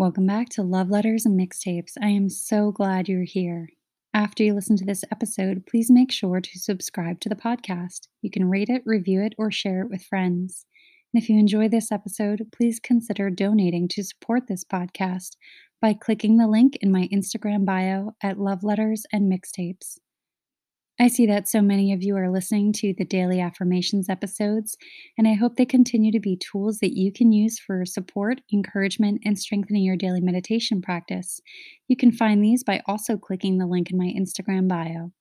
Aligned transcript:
Welcome 0.00 0.26
back 0.26 0.48
to 0.52 0.62
Love 0.62 0.88
Letters 0.88 1.26
and 1.26 1.38
Mixtapes. 1.38 1.92
I 2.00 2.08
am 2.08 2.30
so 2.30 2.72
glad 2.72 3.06
you're 3.06 3.24
here. 3.24 3.68
After 4.14 4.42
you 4.42 4.54
listen 4.54 4.74
to 4.78 4.84
this 4.86 5.04
episode, 5.12 5.66
please 5.66 5.90
make 5.90 6.10
sure 6.10 6.40
to 6.40 6.58
subscribe 6.58 7.20
to 7.20 7.28
the 7.28 7.34
podcast. 7.34 8.08
You 8.22 8.30
can 8.30 8.48
rate 8.48 8.70
it, 8.70 8.80
review 8.86 9.22
it, 9.22 9.34
or 9.36 9.50
share 9.50 9.82
it 9.82 9.90
with 9.90 10.02
friends. 10.02 10.64
And 11.12 11.22
if 11.22 11.28
you 11.28 11.38
enjoy 11.38 11.68
this 11.68 11.92
episode, 11.92 12.46
please 12.50 12.80
consider 12.82 13.28
donating 13.28 13.88
to 13.88 14.02
support 14.02 14.46
this 14.48 14.64
podcast 14.64 15.32
by 15.82 15.92
clicking 15.92 16.38
the 16.38 16.48
link 16.48 16.78
in 16.80 16.90
my 16.90 17.06
Instagram 17.12 17.66
bio 17.66 18.12
at 18.22 18.40
Love 18.40 18.64
Letters 18.64 19.02
and 19.12 19.30
Mixtapes. 19.30 19.98
I 21.00 21.08
see 21.08 21.24
that 21.28 21.48
so 21.48 21.62
many 21.62 21.94
of 21.94 22.02
you 22.02 22.14
are 22.18 22.30
listening 22.30 22.74
to 22.74 22.92
the 22.92 23.06
daily 23.06 23.40
affirmations 23.40 24.10
episodes, 24.10 24.76
and 25.16 25.26
I 25.26 25.32
hope 25.32 25.56
they 25.56 25.64
continue 25.64 26.12
to 26.12 26.20
be 26.20 26.36
tools 26.36 26.80
that 26.80 26.94
you 26.94 27.10
can 27.10 27.32
use 27.32 27.58
for 27.58 27.86
support, 27.86 28.42
encouragement, 28.52 29.22
and 29.24 29.38
strengthening 29.38 29.82
your 29.82 29.96
daily 29.96 30.20
meditation 30.20 30.82
practice. 30.82 31.40
You 31.88 31.96
can 31.96 32.12
find 32.12 32.44
these 32.44 32.62
by 32.62 32.82
also 32.84 33.16
clicking 33.16 33.56
the 33.56 33.66
link 33.66 33.90
in 33.90 33.96
my 33.96 34.12
Instagram 34.14 34.68
bio. 34.68 35.12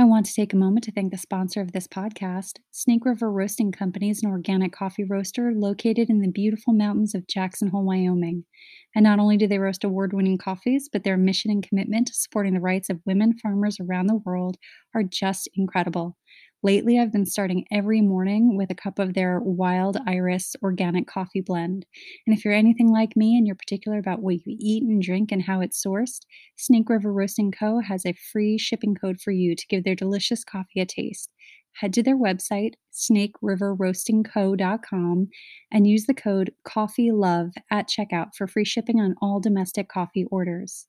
I 0.00 0.04
want 0.04 0.24
to 0.24 0.32
take 0.32 0.54
a 0.54 0.56
moment 0.56 0.84
to 0.84 0.92
thank 0.92 1.12
the 1.12 1.18
sponsor 1.18 1.60
of 1.60 1.72
this 1.72 1.86
podcast. 1.86 2.52
Snake 2.70 3.04
River 3.04 3.30
Roasting 3.30 3.70
Company 3.70 4.08
is 4.08 4.22
an 4.22 4.30
organic 4.30 4.72
coffee 4.72 5.04
roaster 5.04 5.52
located 5.54 6.08
in 6.08 6.20
the 6.20 6.30
beautiful 6.30 6.72
mountains 6.72 7.14
of 7.14 7.26
Jackson 7.26 7.68
Hole, 7.68 7.84
Wyoming. 7.84 8.46
And 8.94 9.02
not 9.02 9.18
only 9.18 9.36
do 9.36 9.46
they 9.46 9.58
roast 9.58 9.84
award 9.84 10.14
winning 10.14 10.38
coffees, 10.38 10.88
but 10.90 11.04
their 11.04 11.18
mission 11.18 11.50
and 11.50 11.62
commitment 11.62 12.06
to 12.06 12.14
supporting 12.14 12.54
the 12.54 12.60
rights 12.60 12.88
of 12.88 13.02
women 13.04 13.36
farmers 13.42 13.76
around 13.78 14.06
the 14.06 14.22
world 14.24 14.56
are 14.94 15.02
just 15.02 15.50
incredible. 15.54 16.16
Lately, 16.62 16.98
I've 16.98 17.10
been 17.10 17.24
starting 17.24 17.64
every 17.72 18.02
morning 18.02 18.54
with 18.54 18.70
a 18.70 18.74
cup 18.74 18.98
of 18.98 19.14
their 19.14 19.40
Wild 19.40 19.96
Iris 20.06 20.54
organic 20.62 21.06
coffee 21.06 21.40
blend. 21.40 21.86
And 22.26 22.36
if 22.36 22.44
you're 22.44 22.52
anything 22.52 22.92
like 22.92 23.16
me 23.16 23.38
and 23.38 23.46
you're 23.46 23.56
particular 23.56 23.96
about 23.96 24.20
what 24.20 24.34
you 24.34 24.58
eat 24.60 24.82
and 24.82 25.00
drink 25.00 25.32
and 25.32 25.40
how 25.40 25.62
it's 25.62 25.82
sourced, 25.82 26.20
Snake 26.56 26.90
River 26.90 27.14
Roasting 27.14 27.50
Co. 27.50 27.80
has 27.80 28.04
a 28.04 28.12
free 28.12 28.58
shipping 28.58 28.94
code 28.94 29.22
for 29.22 29.30
you 29.30 29.56
to 29.56 29.66
give 29.68 29.84
their 29.84 29.94
delicious 29.94 30.44
coffee 30.44 30.80
a 30.80 30.86
taste. 30.86 31.30
Head 31.76 31.94
to 31.94 32.02
their 32.02 32.18
website, 32.18 32.74
snakeriverroastingco.com, 32.92 35.28
and 35.72 35.86
use 35.86 36.04
the 36.04 36.12
code 36.12 36.52
COFFEELOVE 36.68 37.52
at 37.70 37.88
checkout 37.88 38.34
for 38.36 38.46
free 38.46 38.66
shipping 38.66 39.00
on 39.00 39.14
all 39.22 39.40
domestic 39.40 39.88
coffee 39.88 40.26
orders. 40.30 40.88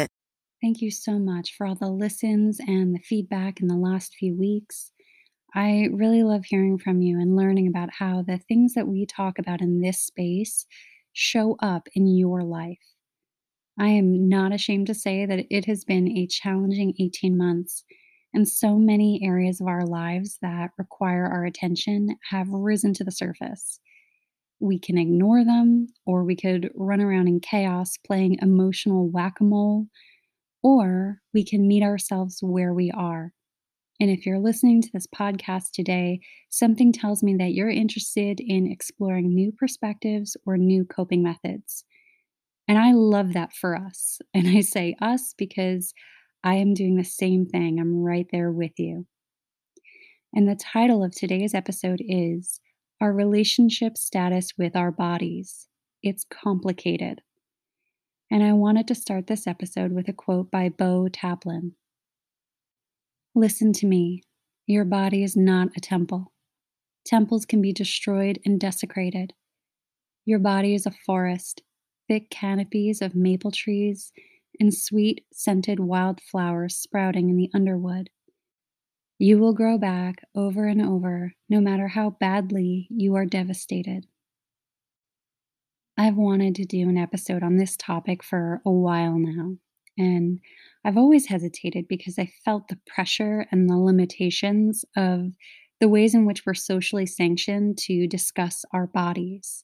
Thank 0.61 0.83
you 0.83 0.91
so 0.91 1.17
much 1.17 1.55
for 1.55 1.65
all 1.65 1.73
the 1.73 1.89
listens 1.89 2.59
and 2.59 2.93
the 2.93 2.99
feedback 2.99 3.61
in 3.61 3.67
the 3.67 3.75
last 3.75 4.13
few 4.13 4.37
weeks. 4.37 4.91
I 5.55 5.87
really 5.91 6.21
love 6.21 6.45
hearing 6.45 6.77
from 6.77 7.01
you 7.01 7.19
and 7.19 7.35
learning 7.35 7.67
about 7.67 7.89
how 7.91 8.21
the 8.21 8.37
things 8.37 8.75
that 8.75 8.87
we 8.87 9.07
talk 9.07 9.39
about 9.39 9.61
in 9.61 9.81
this 9.81 9.99
space 9.99 10.67
show 11.13 11.57
up 11.61 11.87
in 11.95 12.05
your 12.15 12.43
life. 12.43 12.77
I 13.79 13.87
am 13.87 14.29
not 14.29 14.53
ashamed 14.53 14.85
to 14.87 14.93
say 14.93 15.25
that 15.25 15.45
it 15.49 15.65
has 15.65 15.83
been 15.83 16.07
a 16.07 16.27
challenging 16.27 16.93
18 16.99 17.35
months, 17.35 17.83
and 18.31 18.47
so 18.47 18.77
many 18.77 19.19
areas 19.23 19.61
of 19.61 19.67
our 19.67 19.85
lives 19.85 20.37
that 20.43 20.69
require 20.77 21.25
our 21.25 21.43
attention 21.43 22.17
have 22.29 22.47
risen 22.49 22.93
to 22.93 23.03
the 23.03 23.11
surface. 23.11 23.79
We 24.59 24.77
can 24.77 24.99
ignore 24.99 25.43
them, 25.43 25.87
or 26.05 26.23
we 26.23 26.35
could 26.35 26.69
run 26.75 27.01
around 27.01 27.27
in 27.27 27.39
chaos 27.39 27.97
playing 28.05 28.37
emotional 28.43 29.09
whack 29.09 29.39
a 29.41 29.43
mole 29.43 29.87
or 30.63 31.19
we 31.33 31.43
can 31.43 31.67
meet 31.67 31.83
ourselves 31.83 32.39
where 32.41 32.73
we 32.73 32.91
are. 32.91 33.33
And 33.99 34.09
if 34.09 34.25
you're 34.25 34.39
listening 34.39 34.81
to 34.81 34.89
this 34.91 35.07
podcast 35.07 35.71
today, 35.73 36.21
something 36.49 36.91
tells 36.91 37.21
me 37.21 37.35
that 37.37 37.53
you're 37.53 37.69
interested 37.69 38.39
in 38.39 38.65
exploring 38.65 39.33
new 39.33 39.51
perspectives 39.51 40.35
or 40.45 40.57
new 40.57 40.85
coping 40.85 41.21
methods. 41.21 41.85
And 42.67 42.79
I 42.79 42.93
love 42.93 43.33
that 43.33 43.53
for 43.53 43.75
us. 43.75 44.19
And 44.33 44.47
I 44.47 44.61
say 44.61 44.95
us 45.01 45.35
because 45.37 45.93
I 46.43 46.55
am 46.55 46.73
doing 46.73 46.95
the 46.95 47.03
same 47.03 47.45
thing. 47.45 47.79
I'm 47.79 48.01
right 48.01 48.25
there 48.31 48.51
with 48.51 48.79
you. 48.79 49.05
And 50.33 50.47
the 50.47 50.55
title 50.55 51.03
of 51.03 51.13
today's 51.13 51.53
episode 51.53 52.01
is 52.01 52.59
Our 52.99 53.13
Relationship 53.13 53.97
Status 53.97 54.53
with 54.57 54.75
Our 54.75 54.91
Bodies. 54.91 55.67
It's 56.01 56.23
complicated 56.23 57.21
and 58.31 58.41
I 58.41 58.53
wanted 58.53 58.87
to 58.87 58.95
start 58.95 59.27
this 59.27 59.45
episode 59.45 59.91
with 59.91 60.07
a 60.07 60.13
quote 60.13 60.49
by 60.49 60.69
Beau 60.69 61.09
Taplin. 61.11 61.73
Listen 63.35 63.73
to 63.73 63.85
me. 63.85 64.23
Your 64.65 64.85
body 64.85 65.21
is 65.21 65.35
not 65.35 65.67
a 65.75 65.81
temple. 65.81 66.31
Temples 67.05 67.45
can 67.45 67.61
be 67.61 67.73
destroyed 67.73 68.39
and 68.45 68.57
desecrated. 68.57 69.33
Your 70.23 70.39
body 70.39 70.73
is 70.73 70.85
a 70.85 70.91
forest, 70.91 71.61
thick 72.07 72.29
canopies 72.29 73.01
of 73.01 73.15
maple 73.15 73.51
trees 73.51 74.13
and 74.61 74.73
sweet 74.73 75.25
scented 75.33 75.81
wildflowers 75.81 76.77
sprouting 76.77 77.29
in 77.29 77.35
the 77.35 77.49
underwood. 77.53 78.09
You 79.19 79.39
will 79.39 79.53
grow 79.53 79.77
back 79.77 80.23
over 80.33 80.67
and 80.67 80.81
over, 80.81 81.33
no 81.49 81.59
matter 81.59 81.89
how 81.89 82.11
badly 82.11 82.87
you 82.89 83.13
are 83.15 83.25
devastated. 83.25 84.05
I've 85.97 86.15
wanted 86.15 86.55
to 86.55 86.65
do 86.65 86.89
an 86.89 86.97
episode 86.97 87.43
on 87.43 87.57
this 87.57 87.75
topic 87.75 88.23
for 88.23 88.61
a 88.65 88.71
while 88.71 89.17
now. 89.17 89.55
And 89.97 90.39
I've 90.85 90.97
always 90.97 91.27
hesitated 91.27 91.87
because 91.87 92.17
I 92.17 92.31
felt 92.43 92.67
the 92.67 92.79
pressure 92.87 93.45
and 93.51 93.69
the 93.69 93.77
limitations 93.77 94.85
of 94.95 95.33
the 95.79 95.89
ways 95.89 96.15
in 96.15 96.25
which 96.25 96.43
we're 96.45 96.53
socially 96.53 97.05
sanctioned 97.05 97.77
to 97.79 98.07
discuss 98.07 98.63
our 98.73 98.87
bodies. 98.87 99.63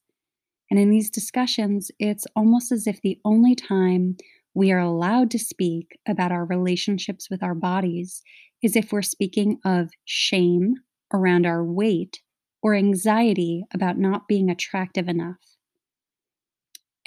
And 0.70 0.80
in 0.80 0.90
these 0.90 1.10
discussions, 1.10 1.92
it's 2.00 2.28
almost 2.36 2.72
as 2.72 2.88
if 2.88 3.02
the 3.02 3.20
only 3.24 3.56
time 3.56 4.18
we 4.54 4.72
are 4.72 4.80
allowed 4.80 5.32
to 5.32 5.40
speak 5.40 5.98
about 6.08 6.32
our 6.32 6.44
relationships 6.44 7.30
with 7.30 7.42
our 7.42 7.56
bodies 7.56 8.22
is 8.62 8.76
if 8.76 8.92
we're 8.92 9.02
speaking 9.02 9.60
of 9.64 9.92
shame 10.04 10.76
around 11.14 11.46
our 11.46 11.64
weight 11.64 12.22
or 12.62 12.74
anxiety 12.74 13.64
about 13.74 13.98
not 13.98 14.28
being 14.28 14.50
attractive 14.50 15.08
enough. 15.08 15.57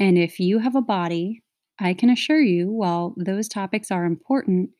And 0.00 0.16
if 0.16 0.40
you 0.40 0.58
have 0.60 0.74
a 0.74 0.80
body, 0.80 1.42
I 1.78 1.92
can 1.92 2.08
assure 2.08 2.40
you, 2.40 2.72
while 2.72 3.14
those 3.18 3.48
topics 3.48 3.90
are 3.90 4.06
important, 4.06 4.70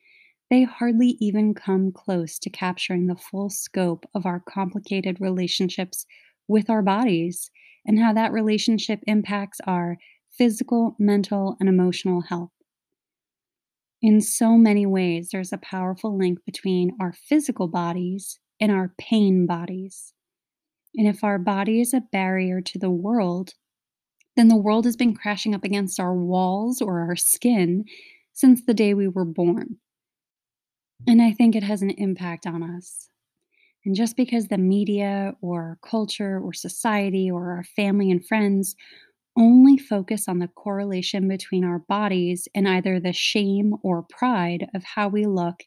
they 0.49 0.63
hardly 0.63 1.15
even 1.21 1.53
come 1.53 1.91
close 1.91 2.39
to 2.39 2.49
capturing 2.49 3.05
the 3.05 3.15
full 3.15 3.49
scope 3.49 4.05
of 4.15 4.25
our 4.25 4.39
complicated 4.39 5.21
relationships 5.21 6.07
with 6.47 6.69
our 6.71 6.81
bodies 6.81 7.51
and 7.85 7.99
how 7.99 8.13
that 8.13 8.33
relationship 8.33 8.99
impacts 9.05 9.59
our 9.67 9.97
physical, 10.37 10.95
mental, 10.97 11.55
and 11.59 11.69
emotional 11.69 12.21
health. 12.21 12.51
In 14.01 14.21
so 14.21 14.57
many 14.57 14.87
ways, 14.87 15.29
there's 15.31 15.53
a 15.53 15.59
powerful 15.59 16.17
link 16.17 16.39
between 16.45 16.97
our 16.99 17.13
physical 17.13 17.67
bodies 17.67 18.39
and 18.59 18.71
our 18.71 18.93
pain 18.97 19.45
bodies. 19.45 20.13
And 20.95 21.07
if 21.07 21.23
our 21.23 21.37
body 21.37 21.79
is 21.79 21.93
a 21.93 22.01
barrier 22.11 22.59
to 22.61 22.79
the 22.79 22.89
world, 22.89 23.51
then 24.41 24.47
the 24.47 24.55
world 24.55 24.85
has 24.85 24.95
been 24.95 25.13
crashing 25.13 25.53
up 25.53 25.63
against 25.63 25.99
our 25.99 26.15
walls 26.15 26.81
or 26.81 27.01
our 27.01 27.15
skin 27.15 27.85
since 28.33 28.65
the 28.65 28.73
day 28.73 28.95
we 28.95 29.07
were 29.07 29.23
born. 29.23 29.77
And 31.07 31.21
I 31.21 31.31
think 31.31 31.55
it 31.55 31.61
has 31.61 31.83
an 31.83 31.91
impact 31.91 32.47
on 32.47 32.63
us. 32.63 33.07
And 33.85 33.95
just 33.95 34.17
because 34.17 34.47
the 34.47 34.57
media 34.57 35.35
or 35.41 35.77
culture 35.87 36.39
or 36.39 36.53
society 36.53 37.29
or 37.29 37.51
our 37.51 37.63
family 37.75 38.09
and 38.09 38.25
friends 38.25 38.75
only 39.37 39.77
focus 39.77 40.27
on 40.27 40.39
the 40.39 40.47
correlation 40.47 41.27
between 41.27 41.63
our 41.63 41.77
bodies 41.77 42.47
and 42.55 42.67
either 42.67 42.99
the 42.99 43.13
shame 43.13 43.75
or 43.83 44.01
pride 44.09 44.65
of 44.73 44.83
how 44.83 45.07
we 45.07 45.27
look 45.27 45.61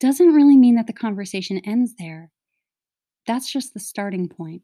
doesn't 0.00 0.32
really 0.32 0.56
mean 0.56 0.76
that 0.76 0.86
the 0.86 0.94
conversation 0.94 1.60
ends 1.66 1.92
there. 1.98 2.30
That's 3.26 3.52
just 3.52 3.74
the 3.74 3.80
starting 3.80 4.26
point. 4.26 4.62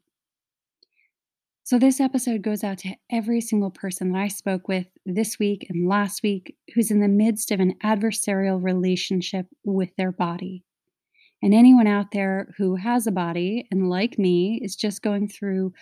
So, 1.65 1.79
this 1.79 1.99
episode 2.01 2.41
goes 2.41 2.63
out 2.63 2.77
to 2.79 2.95
every 3.09 3.39
single 3.41 3.71
person 3.71 4.11
that 4.11 4.19
I 4.19 4.27
spoke 4.27 4.67
with 4.67 4.87
this 5.05 5.39
week 5.39 5.65
and 5.69 5.87
last 5.87 6.21
week 6.21 6.57
who's 6.73 6.91
in 6.91 6.99
the 6.99 7.07
midst 7.07 7.51
of 7.51 7.59
an 7.59 7.75
adversarial 7.83 8.61
relationship 8.61 9.47
with 9.63 9.89
their 9.97 10.11
body. 10.11 10.63
And 11.41 11.53
anyone 11.53 11.87
out 11.87 12.11
there 12.11 12.53
who 12.57 12.75
has 12.75 13.07
a 13.07 13.11
body 13.11 13.67
and, 13.71 13.89
like 13.89 14.17
me, 14.19 14.59
is 14.63 14.75
just 14.75 15.01
going 15.01 15.27
through 15.29 15.73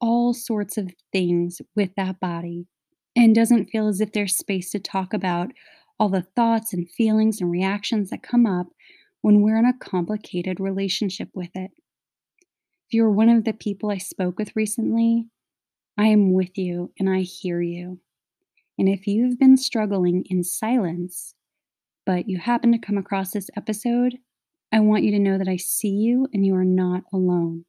all 0.00 0.34
sorts 0.34 0.78
of 0.78 0.92
things 1.12 1.60
with 1.74 1.90
that 1.96 2.20
body. 2.20 2.66
and 3.16 3.34
doesn't 3.34 3.66
feel 3.70 3.88
as 3.88 4.00
if 4.00 4.12
there's 4.12 4.36
space 4.36 4.70
to 4.72 4.78
talk 4.80 5.14
about 5.14 5.50
all 5.98 6.08
the 6.10 6.26
thoughts 6.36 6.72
and 6.74 6.90
feelings 6.90 7.40
and 7.40 7.50
reactions 7.50 8.10
that 8.10 8.22
come 8.22 8.46
up 8.46 8.68
when 9.22 9.40
we're 9.42 9.58
in 9.58 9.66
a 9.66 9.78
complicated 9.78 10.60
relationship 10.60 11.30
with 11.34 11.50
it. 11.56 11.72
If 12.88 12.94
you're 12.94 13.10
one 13.10 13.28
of 13.28 13.42
the 13.42 13.52
people 13.52 13.90
I 13.90 13.98
spoke 13.98 14.38
with 14.38 14.54
recently, 14.54 15.26
I 15.98 16.06
am 16.06 16.32
with 16.32 16.56
you 16.56 16.92
and 17.00 17.10
I 17.10 17.22
hear 17.22 17.60
you. 17.60 17.98
And 18.78 18.88
if 18.88 19.08
you've 19.08 19.40
been 19.40 19.56
struggling 19.56 20.24
in 20.30 20.44
silence, 20.44 21.34
but 22.04 22.28
you 22.28 22.38
happen 22.38 22.70
to 22.70 22.78
come 22.78 22.96
across 22.96 23.32
this 23.32 23.50
episode, 23.56 24.18
I 24.70 24.78
want 24.78 25.02
you 25.02 25.10
to 25.10 25.18
know 25.18 25.36
that 25.36 25.48
I 25.48 25.56
see 25.56 25.88
you 25.88 26.28
and 26.32 26.46
you 26.46 26.54
are 26.54 26.64
not 26.64 27.02
alone. 27.12 27.64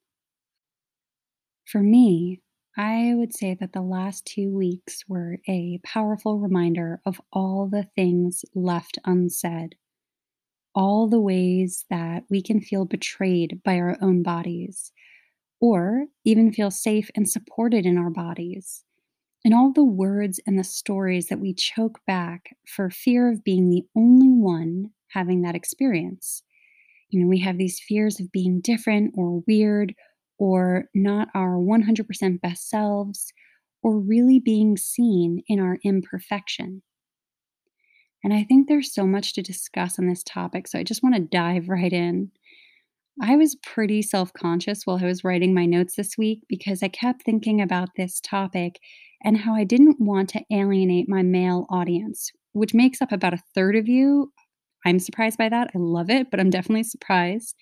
For 1.65 1.81
me, 1.81 2.41
I 2.77 3.15
would 3.15 3.33
say 3.33 3.57
that 3.59 3.73
the 3.73 3.81
last 3.81 4.23
two 4.23 4.55
weeks 4.55 5.03
were 5.07 5.39
a 5.49 5.79
powerful 5.83 6.37
reminder 6.37 7.01
of 7.07 7.19
all 7.33 7.67
the 7.67 7.87
things 7.95 8.45
left 8.53 8.99
unsaid, 9.03 9.77
all 10.75 11.09
the 11.09 11.19
ways 11.19 11.85
that 11.89 12.25
we 12.29 12.43
can 12.43 12.61
feel 12.61 12.85
betrayed 12.85 13.61
by 13.63 13.77
our 13.77 13.97
own 13.99 14.21
bodies, 14.21 14.91
or 15.59 16.05
even 16.25 16.51
feel 16.51 16.71
safe 16.71 17.09
and 17.15 17.29
supported 17.29 17.85
in 17.85 17.97
our 17.97 18.09
bodies, 18.09 18.83
and 19.45 19.53
all 19.53 19.71
the 19.71 19.83
words 19.83 20.39
and 20.45 20.57
the 20.59 20.63
stories 20.63 21.27
that 21.27 21.39
we 21.39 21.53
choke 21.53 21.99
back 22.07 22.55
for 22.67 22.89
fear 22.89 23.31
of 23.31 23.43
being 23.43 23.69
the 23.69 23.85
only 23.95 24.29
one 24.29 24.91
having 25.09 25.41
that 25.41 25.55
experience. 25.55 26.43
You 27.09 27.21
know, 27.21 27.27
we 27.27 27.39
have 27.39 27.57
these 27.57 27.79
fears 27.79 28.19
of 28.19 28.31
being 28.31 28.61
different 28.61 29.13
or 29.17 29.43
weird 29.47 29.95
or 30.37 30.85
not 30.93 31.29
our 31.33 31.57
100% 31.57 32.41
best 32.41 32.69
selves 32.69 33.31
or 33.81 33.99
really 33.99 34.39
being 34.39 34.77
seen 34.77 35.43
in 35.47 35.59
our 35.59 35.77
imperfection. 35.83 36.83
And 38.23 38.33
I 38.33 38.43
think 38.43 38.67
there's 38.67 38.93
so 38.93 39.05
much 39.05 39.33
to 39.33 39.41
discuss 39.41 39.99
on 39.99 40.07
this 40.07 40.23
topic, 40.23 40.67
so 40.67 40.79
I 40.79 40.83
just 40.83 41.03
want 41.03 41.15
to 41.15 41.21
dive 41.21 41.69
right 41.69 41.93
in. 41.93 42.31
I 43.21 43.35
was 43.35 43.55
pretty 43.55 44.01
self 44.01 44.31
conscious 44.33 44.85
while 44.85 44.99
I 45.01 45.05
was 45.05 45.23
writing 45.23 45.53
my 45.53 45.65
notes 45.65 45.95
this 45.95 46.17
week 46.17 46.41
because 46.47 46.83
I 46.83 46.87
kept 46.87 47.23
thinking 47.23 47.61
about 47.61 47.89
this 47.97 48.19
topic 48.21 48.79
and 49.23 49.37
how 49.37 49.55
I 49.55 49.63
didn't 49.63 49.99
want 49.99 50.29
to 50.29 50.43
alienate 50.51 51.09
my 51.09 51.23
male 51.23 51.65
audience, 51.69 52.31
which 52.53 52.75
makes 52.75 53.01
up 53.01 53.11
about 53.11 53.33
a 53.33 53.41
third 53.55 53.75
of 53.75 53.87
you. 53.87 54.31
I'm 54.85 54.99
surprised 54.99 55.37
by 55.37 55.49
that. 55.49 55.71
I 55.73 55.79
love 55.79 56.09
it, 56.09 56.29
but 56.29 56.39
I'm 56.39 56.51
definitely 56.51 56.83
surprised 56.83 57.55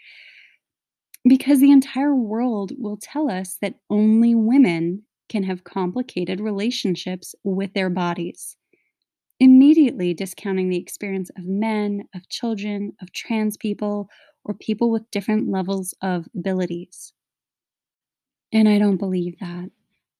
because 1.27 1.59
the 1.59 1.71
entire 1.71 2.15
world 2.15 2.73
will 2.77 2.97
tell 3.01 3.29
us 3.31 3.57
that 3.61 3.75
only 3.89 4.35
women 4.35 5.03
can 5.29 5.43
have 5.43 5.63
complicated 5.63 6.39
relationships 6.39 7.33
with 7.43 7.73
their 7.73 7.89
bodies, 7.89 8.57
immediately 9.39 10.13
discounting 10.13 10.69
the 10.69 10.77
experience 10.77 11.31
of 11.37 11.45
men, 11.45 12.03
of 12.13 12.29
children, 12.29 12.91
of 13.01 13.11
trans 13.11 13.57
people, 13.57 14.07
or 14.45 14.53
people 14.53 14.92
with 14.92 15.09
different 15.12 15.50
levels 15.50 15.94
of 16.01 16.27
abilities. 16.36 17.13
And 18.53 18.69
I 18.69 18.80
don't 18.80 18.97
believe 18.97 19.38
that. 19.39 19.69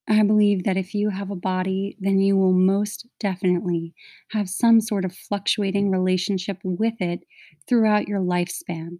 I 0.08 0.22
believe 0.24 0.66
that 0.66 0.78
if 0.78 0.94
you 0.94 1.10
have 1.10 1.32
a 1.32 1.36
body, 1.36 1.96
then 2.00 2.20
you 2.20 2.38
will 2.38 2.54
most 2.54 3.08
definitely 3.20 3.94
have 4.30 4.50
some 4.50 4.80
sort 4.80 5.06
of 5.06 5.16
fluctuating 5.16 5.90
relationship 5.90 6.58
with 6.64 6.94
it 7.00 7.22
throughout 7.68 8.08
your 8.08 8.20
lifespan. 8.20 9.00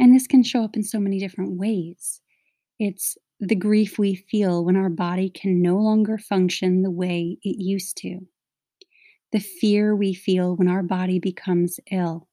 And 0.00 0.14
this 0.14 0.26
can 0.26 0.42
show 0.42 0.64
up 0.64 0.76
in 0.76 0.82
so 0.82 0.98
many 0.98 1.18
different 1.18 1.58
ways. 1.58 2.20
It's 2.78 3.16
the 3.38 3.54
grief 3.54 3.98
we 3.98 4.14
feel 4.14 4.64
when 4.64 4.76
our 4.76 4.88
body 4.88 5.30
can 5.30 5.62
no 5.62 5.76
longer 5.76 6.18
function 6.18 6.82
the 6.82 6.90
way 6.90 7.38
it 7.42 7.62
used 7.62 7.96
to, 7.98 8.20
the 9.32 9.40
fear 9.40 9.94
we 9.94 10.14
feel 10.14 10.56
when 10.56 10.68
our 10.68 10.82
body 10.82 11.18
becomes 11.18 11.78
ill, 11.90 12.28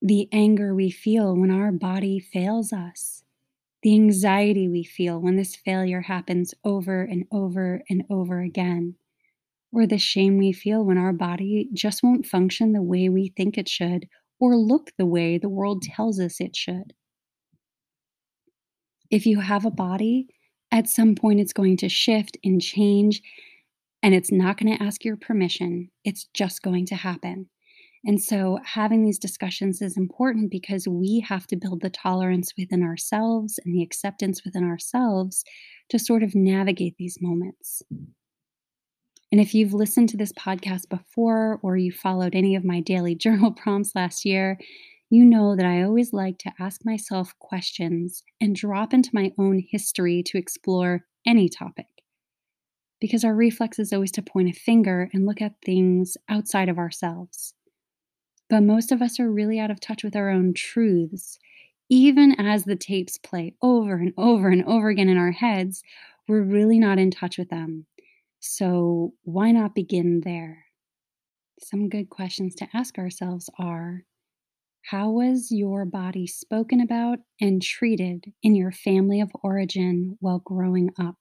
the 0.00 0.28
anger 0.32 0.74
we 0.74 0.90
feel 0.90 1.34
when 1.36 1.50
our 1.50 1.72
body 1.72 2.20
fails 2.20 2.72
us, 2.72 3.24
the 3.82 3.94
anxiety 3.94 4.68
we 4.68 4.84
feel 4.84 5.20
when 5.20 5.36
this 5.36 5.56
failure 5.56 6.02
happens 6.02 6.54
over 6.64 7.02
and 7.02 7.24
over 7.32 7.82
and 7.88 8.04
over 8.10 8.40
again, 8.40 8.94
or 9.72 9.86
the 9.86 9.98
shame 9.98 10.38
we 10.38 10.52
feel 10.52 10.84
when 10.84 10.98
our 10.98 11.12
body 11.12 11.68
just 11.72 12.02
won't 12.02 12.26
function 12.26 12.72
the 12.72 12.82
way 12.82 13.08
we 13.08 13.32
think 13.36 13.58
it 13.58 13.68
should 13.68 14.08
or 14.40 14.56
look 14.56 14.92
the 14.96 15.06
way 15.06 15.36
the 15.36 15.48
world 15.48 15.82
tells 15.82 16.20
us 16.20 16.40
it 16.40 16.54
should. 16.54 16.94
If 19.10 19.26
you 19.26 19.40
have 19.40 19.64
a 19.64 19.70
body, 19.70 20.28
at 20.70 20.88
some 20.88 21.14
point 21.14 21.40
it's 21.40 21.52
going 21.52 21.76
to 21.78 21.88
shift 21.88 22.36
and 22.44 22.60
change, 22.60 23.22
and 24.02 24.14
it's 24.14 24.30
not 24.30 24.58
going 24.58 24.76
to 24.76 24.82
ask 24.82 25.04
your 25.04 25.16
permission. 25.16 25.90
It's 26.04 26.28
just 26.34 26.62
going 26.62 26.86
to 26.86 26.94
happen. 26.94 27.48
And 28.04 28.22
so, 28.22 28.58
having 28.64 29.04
these 29.04 29.18
discussions 29.18 29.82
is 29.82 29.96
important 29.96 30.50
because 30.50 30.86
we 30.86 31.24
have 31.28 31.46
to 31.48 31.56
build 31.56 31.80
the 31.80 31.90
tolerance 31.90 32.52
within 32.56 32.82
ourselves 32.82 33.58
and 33.64 33.74
the 33.74 33.82
acceptance 33.82 34.44
within 34.44 34.64
ourselves 34.64 35.44
to 35.88 35.98
sort 35.98 36.22
of 36.22 36.34
navigate 36.34 36.94
these 36.96 37.18
moments. 37.20 37.82
And 39.30 39.40
if 39.40 39.52
you've 39.52 39.74
listened 39.74 40.08
to 40.10 40.16
this 40.16 40.32
podcast 40.32 40.88
before 40.88 41.58
or 41.62 41.76
you 41.76 41.92
followed 41.92 42.34
any 42.34 42.54
of 42.54 42.64
my 42.64 42.80
daily 42.80 43.14
journal 43.16 43.52
prompts 43.52 43.92
last 43.94 44.24
year, 44.24 44.58
you 45.10 45.24
know 45.24 45.56
that 45.56 45.66
I 45.66 45.82
always 45.82 46.12
like 46.12 46.38
to 46.38 46.52
ask 46.58 46.82
myself 46.84 47.34
questions 47.38 48.22
and 48.40 48.54
drop 48.54 48.92
into 48.92 49.10
my 49.12 49.32
own 49.38 49.62
history 49.70 50.22
to 50.26 50.38
explore 50.38 51.04
any 51.26 51.48
topic. 51.48 51.86
Because 53.00 53.24
our 53.24 53.34
reflex 53.34 53.78
is 53.78 53.92
always 53.92 54.12
to 54.12 54.22
point 54.22 54.50
a 54.50 54.52
finger 54.52 55.08
and 55.12 55.24
look 55.24 55.40
at 55.40 55.54
things 55.64 56.16
outside 56.28 56.68
of 56.68 56.78
ourselves. 56.78 57.54
But 58.48 58.62
most 58.62 58.92
of 58.92 59.02
us 59.02 59.20
are 59.20 59.30
really 59.30 59.58
out 59.58 59.70
of 59.70 59.80
touch 59.80 60.02
with 60.02 60.16
our 60.16 60.30
own 60.30 60.54
truths. 60.54 61.38
Even 61.90 62.32
as 62.38 62.64
the 62.64 62.76
tapes 62.76 63.18
play 63.18 63.54
over 63.62 63.96
and 63.96 64.12
over 64.16 64.48
and 64.48 64.64
over 64.64 64.88
again 64.88 65.08
in 65.08 65.16
our 65.18 65.32
heads, 65.32 65.82
we're 66.26 66.42
really 66.42 66.78
not 66.78 66.98
in 66.98 67.10
touch 67.10 67.38
with 67.38 67.48
them. 67.50 67.86
So, 68.40 69.14
why 69.22 69.50
not 69.52 69.74
begin 69.74 70.20
there? 70.20 70.66
Some 71.60 71.88
good 71.88 72.08
questions 72.08 72.54
to 72.56 72.68
ask 72.74 72.98
ourselves 72.98 73.50
are 73.58 74.04
How 74.90 75.10
was 75.10 75.50
your 75.50 75.84
body 75.84 76.26
spoken 76.26 76.80
about 76.80 77.18
and 77.40 77.60
treated 77.62 78.32
in 78.42 78.54
your 78.54 78.72
family 78.72 79.20
of 79.20 79.30
origin 79.42 80.16
while 80.20 80.38
growing 80.38 80.90
up? 80.98 81.16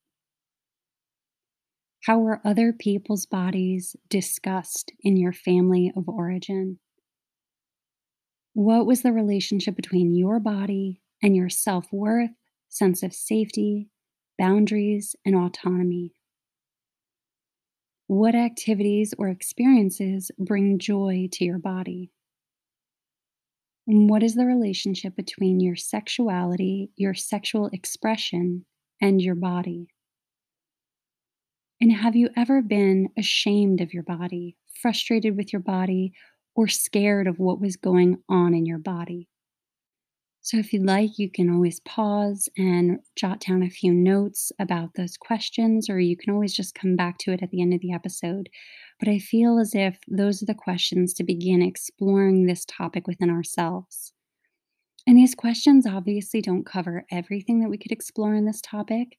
How 2.05 2.19
were 2.19 2.41
other 2.45 2.71
people's 2.71 3.25
bodies 3.25 3.95
discussed 4.09 4.93
in 5.01 5.17
your 5.17 5.33
family 5.33 5.91
of 5.95 6.07
origin? 6.07 6.79
What 8.57 8.87
was 8.87 9.03
the 9.03 9.13
relationship 9.13 9.75
between 9.75 10.15
your 10.15 10.39
body 10.39 10.99
and 11.21 11.35
your 11.35 11.47
self 11.47 11.93
worth, 11.93 12.31
sense 12.69 13.03
of 13.03 13.13
safety, 13.13 13.91
boundaries, 14.39 15.15
and 15.23 15.35
autonomy? 15.35 16.15
What 18.07 18.33
activities 18.33 19.13
or 19.15 19.29
experiences 19.29 20.31
bring 20.39 20.79
joy 20.79 21.29
to 21.33 21.45
your 21.45 21.59
body? 21.59 22.09
And 23.85 24.09
what 24.09 24.23
is 24.23 24.33
the 24.33 24.47
relationship 24.47 25.15
between 25.15 25.59
your 25.59 25.75
sexuality, 25.75 26.89
your 26.95 27.13
sexual 27.13 27.69
expression, 27.71 28.65
and 28.99 29.21
your 29.21 29.35
body? 29.35 29.89
And 31.79 31.91
have 31.91 32.15
you 32.15 32.29
ever 32.35 32.63
been 32.63 33.09
ashamed 33.15 33.81
of 33.81 33.93
your 33.93 34.01
body, 34.01 34.57
frustrated 34.81 35.37
with 35.37 35.53
your 35.53 35.61
body, 35.61 36.13
or 36.57 36.67
scared 36.67 37.27
of 37.27 37.39
what 37.39 37.61
was 37.61 37.77
going 37.77 38.17
on 38.27 38.55
in 38.55 38.65
your 38.65 38.79
body? 38.79 39.29
So, 40.41 40.57
if 40.57 40.73
you'd 40.73 40.85
like, 40.85 41.19
you 41.19 41.29
can 41.29 41.53
always 41.53 41.81
pause 41.81 42.49
and 42.57 42.99
jot 43.15 43.41
down 43.41 43.61
a 43.61 43.69
few 43.69 43.93
notes 43.93 44.51
about 44.59 44.95
those 44.95 45.17
questions, 45.17 45.89
or 45.89 45.99
you 45.99 46.17
can 46.17 46.33
always 46.33 46.53
just 46.53 46.73
come 46.73 46.95
back 46.95 47.17
to 47.19 47.31
it 47.31 47.43
at 47.43 47.51
the 47.51 47.61
end 47.61 47.73
of 47.73 47.81
the 47.81 47.91
episode. 47.91 48.49
But 48.99 49.09
I 49.09 49.19
feel 49.19 49.59
as 49.59 49.75
if 49.75 49.99
those 50.07 50.41
are 50.41 50.45
the 50.45 50.55
questions 50.55 51.13
to 51.15 51.23
begin 51.23 51.61
exploring 51.61 52.45
this 52.45 52.65
topic 52.65 53.07
within 53.07 53.29
ourselves. 53.29 54.13
And 55.05 55.17
these 55.17 55.35
questions 55.35 55.85
obviously 55.85 56.41
don't 56.41 56.65
cover 56.65 57.05
everything 57.11 57.59
that 57.59 57.69
we 57.69 57.77
could 57.77 57.91
explore 57.91 58.33
in 58.33 58.45
this 58.45 58.61
topic. 58.61 59.17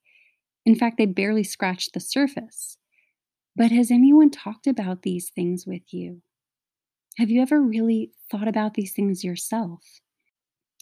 In 0.65 0.75
fact, 0.75 0.97
they 0.97 1.05
barely 1.05 1.43
scratch 1.43 1.91
the 1.93 1.99
surface. 1.99 2.77
But 3.55 3.71
has 3.71 3.91
anyone 3.91 4.29
talked 4.29 4.67
about 4.67 5.03
these 5.03 5.29
things 5.29 5.65
with 5.65 5.93
you? 5.93 6.21
Have 7.17 7.29
you 7.29 7.41
ever 7.41 7.61
really 7.61 8.11
thought 8.31 8.47
about 8.47 8.75
these 8.75 8.93
things 8.93 9.23
yourself? 9.23 9.81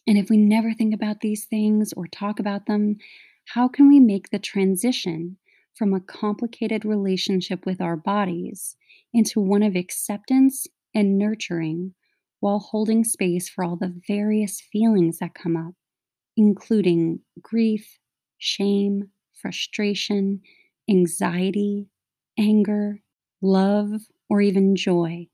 And 0.05 0.17
if 0.17 0.29
we 0.29 0.37
never 0.37 0.73
think 0.73 0.93
about 0.93 1.21
these 1.21 1.45
things 1.45 1.93
or 1.93 2.07
talk 2.07 2.39
about 2.39 2.65
them, 2.65 2.97
how 3.45 3.67
can 3.67 3.87
we 3.89 3.99
make 3.99 4.29
the 4.29 4.39
transition 4.39 5.37
from 5.75 5.93
a 5.93 5.99
complicated 6.01 6.85
relationship 6.85 7.65
with 7.65 7.81
our 7.81 7.95
bodies 7.95 8.75
into 9.13 9.39
one 9.39 9.63
of 9.63 9.75
acceptance 9.75 10.67
and 10.93 11.17
nurturing 11.17 11.93
while 12.39 12.59
holding 12.59 13.03
space 13.03 13.49
for 13.49 13.63
all 13.63 13.75
the 13.75 13.99
various 14.07 14.61
feelings 14.61 15.19
that 15.19 15.33
come 15.33 15.55
up, 15.55 15.73
including 16.35 17.19
grief, 17.41 17.99
shame, 18.37 19.09
frustration, 19.33 20.41
anxiety, 20.89 21.87
anger, 22.37 23.01
love, 23.41 23.89
or 24.29 24.41
even 24.41 24.75
joy. 24.75 25.27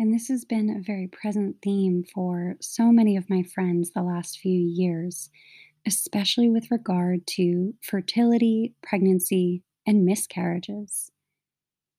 And 0.00 0.14
this 0.14 0.28
has 0.28 0.46
been 0.46 0.70
a 0.70 0.80
very 0.82 1.06
present 1.08 1.56
theme 1.62 2.04
for 2.04 2.56
so 2.58 2.90
many 2.90 3.18
of 3.18 3.28
my 3.28 3.42
friends 3.42 3.90
the 3.90 4.02
last 4.02 4.38
few 4.38 4.58
years, 4.58 5.28
especially 5.86 6.48
with 6.48 6.70
regard 6.70 7.26
to 7.36 7.74
fertility, 7.82 8.72
pregnancy, 8.82 9.62
and 9.86 10.06
miscarriages. 10.06 11.10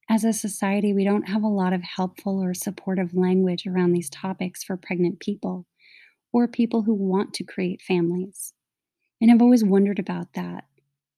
As 0.10 0.24
a 0.24 0.34
society, 0.34 0.94
we 0.94 1.04
don't 1.04 1.30
have 1.30 1.44
a 1.44 1.48
lot 1.48 1.74
of 1.74 1.84
helpful 1.84 2.42
or 2.42 2.56
supportive 2.56 3.14
language 3.14 3.68
around 3.68 3.92
these 3.92 4.10
topics 4.10 4.64
for 4.64 4.78
pregnant 4.78 5.20
people 5.20 5.68
or 6.34 6.48
people 6.48 6.82
who 6.82 6.96
want 6.96 7.36
to 7.36 7.44
create 7.44 7.84
families. 7.84 8.54
And 9.22 9.30
I've 9.30 9.44
always 9.44 9.64
wondered 9.64 10.00
about 10.00 10.34
that 10.34 10.64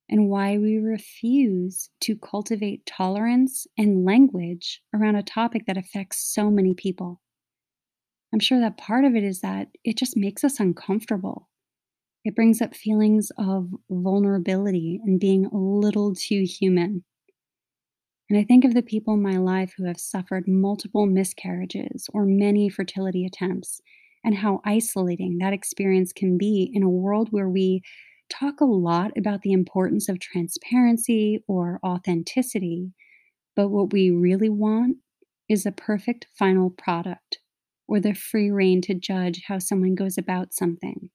and 0.09 0.29
why 0.29 0.57
we 0.57 0.77
refuse 0.77 1.89
to 2.01 2.15
cultivate 2.15 2.85
tolerance 2.85 3.65
and 3.77 4.05
language 4.05 4.81
around 4.93 5.15
a 5.15 5.23
topic 5.23 5.63
that 5.65 5.77
affects 5.77 6.33
so 6.33 6.49
many 6.51 6.73
people. 6.73 7.21
I'm 8.33 8.39
sure 8.39 8.59
that 8.59 8.77
part 8.77 9.05
of 9.05 9.15
it 9.15 9.23
is 9.23 9.41
that 9.41 9.67
it 9.83 9.97
just 9.97 10.17
makes 10.17 10.43
us 10.43 10.59
uncomfortable. 10.59 11.49
It 12.25 12.35
brings 12.35 12.61
up 12.61 12.75
feelings 12.75 13.31
of 13.37 13.69
vulnerability 13.89 14.99
and 15.03 15.19
being 15.19 15.45
a 15.45 15.57
little 15.57 16.15
too 16.15 16.45
human. 16.47 17.03
And 18.29 18.39
I 18.39 18.43
think 18.43 18.65
of 18.65 18.73
the 18.73 18.81
people 18.81 19.13
in 19.13 19.21
my 19.21 19.37
life 19.37 19.73
who 19.77 19.85
have 19.85 19.99
suffered 19.99 20.47
multiple 20.47 21.05
miscarriages 21.05 22.09
or 22.13 22.25
many 22.25 22.69
fertility 22.69 23.25
attempts, 23.25 23.81
and 24.23 24.35
how 24.35 24.61
isolating 24.65 25.37
that 25.39 25.53
experience 25.53 26.13
can 26.13 26.37
be 26.37 26.71
in 26.73 26.81
a 26.81 26.89
world 26.89 27.27
where 27.31 27.49
we 27.49 27.81
talk 28.29 28.61
a 28.61 28.65
lot 28.65 29.11
about 29.17 29.41
the 29.41 29.51
importance 29.51 30.09
of 30.09 30.19
transparency 30.19 31.43
or 31.47 31.79
authenticity, 31.85 32.93
but 33.55 33.69
what 33.69 33.93
we 33.93 34.09
really 34.11 34.49
want 34.49 34.97
is 35.49 35.65
a 35.65 35.71
perfect 35.71 36.27
final 36.37 36.69
product 36.69 37.39
or 37.87 37.99
the 37.99 38.13
free 38.13 38.49
rein 38.49 38.81
to 38.81 38.93
judge 38.93 39.43
how 39.47 39.59
someone 39.59 39.95
goes 39.95 40.17
about 40.17 40.53
something. 40.53 41.09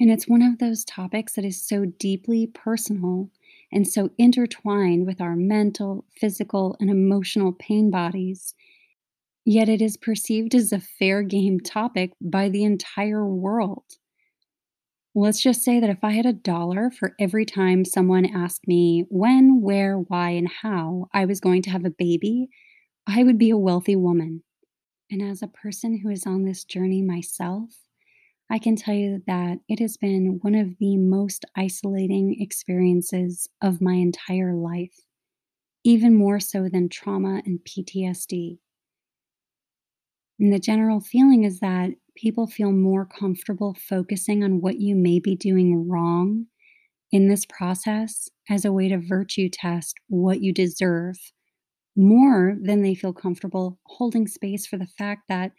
And 0.00 0.10
it's 0.10 0.26
one 0.26 0.42
of 0.42 0.58
those 0.58 0.84
topics 0.84 1.34
that 1.34 1.44
is 1.44 1.64
so 1.64 1.84
deeply 1.84 2.48
personal 2.48 3.30
and 3.70 3.86
so 3.86 4.10
intertwined 4.18 5.06
with 5.06 5.20
our 5.20 5.36
mental, 5.36 6.04
physical, 6.20 6.76
and 6.80 6.90
emotional 6.90 7.52
pain 7.52 7.90
bodies. 7.90 8.54
Yet 9.44 9.68
it 9.68 9.80
is 9.80 9.96
perceived 9.96 10.54
as 10.54 10.72
a 10.72 10.80
fair 10.80 11.22
game 11.22 11.60
topic 11.60 12.12
by 12.20 12.48
the 12.48 12.64
entire 12.64 13.26
world. 13.26 13.84
Let's 15.14 15.42
just 15.42 15.62
say 15.62 15.78
that 15.78 15.90
if 15.90 16.02
I 16.02 16.12
had 16.12 16.24
a 16.24 16.32
dollar 16.32 16.90
for 16.90 17.14
every 17.18 17.44
time 17.44 17.84
someone 17.84 18.24
asked 18.24 18.66
me 18.66 19.04
when, 19.10 19.60
where, 19.60 19.98
why, 19.98 20.30
and 20.30 20.48
how 20.48 21.08
I 21.12 21.26
was 21.26 21.38
going 21.38 21.60
to 21.62 21.70
have 21.70 21.84
a 21.84 21.90
baby, 21.90 22.48
I 23.06 23.22
would 23.22 23.36
be 23.36 23.50
a 23.50 23.58
wealthy 23.58 23.94
woman. 23.94 24.42
And 25.10 25.20
as 25.20 25.42
a 25.42 25.48
person 25.48 25.98
who 25.98 26.08
is 26.08 26.26
on 26.26 26.44
this 26.44 26.64
journey 26.64 27.02
myself, 27.02 27.68
I 28.48 28.58
can 28.58 28.74
tell 28.74 28.94
you 28.94 29.22
that 29.26 29.58
it 29.68 29.80
has 29.80 29.98
been 29.98 30.38
one 30.40 30.54
of 30.54 30.78
the 30.78 30.96
most 30.96 31.44
isolating 31.56 32.40
experiences 32.40 33.48
of 33.60 33.82
my 33.82 33.94
entire 33.94 34.54
life, 34.54 34.94
even 35.84 36.14
more 36.14 36.40
so 36.40 36.70
than 36.70 36.88
trauma 36.88 37.42
and 37.44 37.60
PTSD. 37.60 38.58
And 40.40 40.52
the 40.52 40.58
general 40.58 41.00
feeling 41.00 41.44
is 41.44 41.60
that 41.60 41.90
people 42.14 42.46
feel 42.46 42.72
more 42.72 43.06
comfortable 43.06 43.76
focusing 43.88 44.44
on 44.44 44.60
what 44.60 44.80
you 44.80 44.94
may 44.94 45.18
be 45.18 45.34
doing 45.34 45.88
wrong 45.88 46.46
in 47.10 47.28
this 47.28 47.44
process 47.46 48.28
as 48.48 48.64
a 48.64 48.72
way 48.72 48.88
to 48.88 48.98
virtue 48.98 49.48
test 49.48 49.96
what 50.08 50.40
you 50.40 50.52
deserve 50.52 51.16
more 51.96 52.56
than 52.60 52.82
they 52.82 52.94
feel 52.94 53.12
comfortable 53.12 53.78
holding 53.84 54.26
space 54.26 54.66
for 54.66 54.78
the 54.78 54.86
fact 54.86 55.22
that 55.28 55.52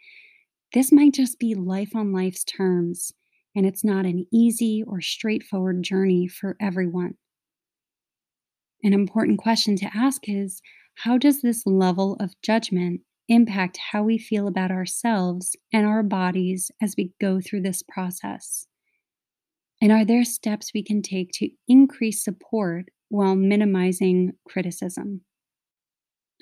this 0.72 0.90
might 0.90 1.14
just 1.14 1.38
be 1.38 1.54
life 1.54 1.94
on 1.94 2.12
life's 2.12 2.42
terms 2.44 3.12
and 3.54 3.64
it's 3.64 3.84
not 3.84 4.04
an 4.04 4.26
easy 4.32 4.82
or 4.84 5.00
straightforward 5.00 5.82
journey 5.82 6.26
for 6.26 6.56
everyone. 6.60 7.14
An 8.82 8.92
important 8.92 9.38
question 9.38 9.76
to 9.76 9.90
ask 9.96 10.28
is 10.28 10.60
how 10.96 11.16
does 11.16 11.40
this 11.40 11.64
level 11.66 12.16
of 12.18 12.34
judgment 12.42 13.00
impact 13.28 13.78
how 13.92 14.02
we 14.02 14.18
feel 14.18 14.46
about 14.46 14.70
ourselves 14.70 15.56
and 15.72 15.86
our 15.86 16.02
bodies 16.02 16.70
as 16.82 16.94
we 16.96 17.12
go 17.20 17.40
through 17.40 17.62
this 17.62 17.82
process? 17.82 18.66
And 19.80 19.92
are 19.92 20.04
there 20.04 20.24
steps 20.24 20.72
we 20.74 20.82
can 20.82 21.02
take 21.02 21.30
to 21.34 21.50
increase 21.68 22.24
support 22.24 22.86
while 23.08 23.34
minimizing 23.34 24.32
criticism? 24.48 25.22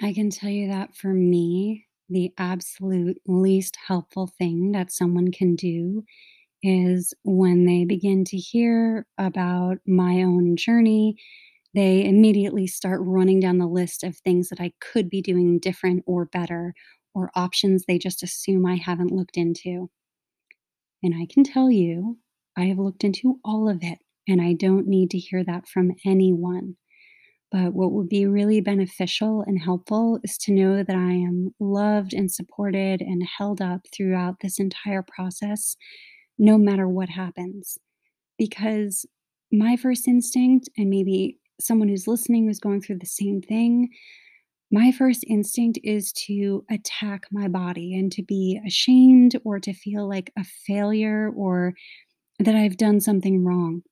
I 0.00 0.12
can 0.12 0.30
tell 0.30 0.50
you 0.50 0.68
that 0.68 0.94
for 0.94 1.12
me, 1.12 1.86
the 2.08 2.32
absolute 2.38 3.20
least 3.26 3.76
helpful 3.86 4.30
thing 4.38 4.72
that 4.72 4.92
someone 4.92 5.30
can 5.32 5.56
do 5.56 6.04
is 6.62 7.12
when 7.24 7.64
they 7.64 7.84
begin 7.84 8.24
to 8.26 8.36
hear 8.36 9.06
about 9.18 9.78
my 9.86 10.22
own 10.22 10.56
journey 10.56 11.16
they 11.75 12.05
immediately 12.05 12.67
start 12.67 13.00
running 13.02 13.41
down 13.41 13.59
the 13.59 13.67
list 13.67 14.05
of 14.05 14.17
things 14.17 14.49
that 14.49 14.61
I 14.61 14.73
could 14.81 15.09
be 15.09 15.23
doing 15.23 15.59
different 15.59 16.05
or 16.07 16.26
better, 16.26 16.75
or 17.14 17.31
options 17.35 17.85
they 17.85 17.99
just 17.99 18.23
assume 18.23 18.67
I 18.67 18.76
haven't 18.76 19.12
looked 19.12 19.37
into. 19.37 19.91
And 21.02 21.14
I 21.14 21.26
can 21.33 21.45
tell 21.45 21.71
you, 21.71 22.19
I 22.57 22.64
have 22.67 22.79
looked 22.79 23.05
into 23.05 23.38
all 23.45 23.69
of 23.69 23.79
it, 23.83 23.99
and 24.29 24.41
I 24.41 24.52
don't 24.52 24.87
need 24.87 25.11
to 25.11 25.19
hear 25.19 25.43
that 25.45 25.67
from 25.67 25.93
anyone. 26.05 26.76
But 27.50 27.75
what 27.75 27.93
would 27.93 28.09
be 28.09 28.26
really 28.26 28.62
beneficial 28.62 29.43
and 29.47 29.61
helpful 29.61 30.19
is 30.25 30.38
to 30.38 30.52
know 30.52 30.83
that 30.83 30.97
I 30.97 31.12
am 31.12 31.55
loved 31.61 32.14
and 32.14 32.31
supported 32.31 33.02
and 33.02 33.23
held 33.38 33.61
up 33.61 33.83
throughout 33.95 34.37
this 34.41 34.59
entire 34.59 35.02
process, 35.02 35.76
no 36.38 36.57
matter 36.57 36.88
what 36.88 37.11
happens. 37.11 37.76
Because 38.38 39.05
my 39.50 39.76
first 39.76 40.09
instinct, 40.09 40.71
and 40.79 40.88
maybe 40.88 41.38
someone 41.61 41.88
who's 41.88 42.06
listening 42.06 42.47
who's 42.47 42.59
going 42.59 42.82
through 42.82 42.99
the 42.99 43.06
same 43.06 43.40
thing, 43.40 43.90
my 44.71 44.90
first 44.90 45.25
instinct 45.28 45.78
is 45.85 46.12
to 46.26 46.64
attack 46.71 47.26
my 47.30 47.47
body 47.47 47.94
and 47.94 48.11
to 48.12 48.23
be 48.23 48.59
ashamed 48.66 49.37
or 49.44 49.61
to 49.61 49.75
feel 49.75 50.09
like 50.09 50.32
a 50.38 50.44
failure 50.44 51.30
or 51.37 51.75
that 52.38 52.54
I've 52.54 52.78
done 52.78 53.00
something 53.00 53.44
wrong. 53.44 53.82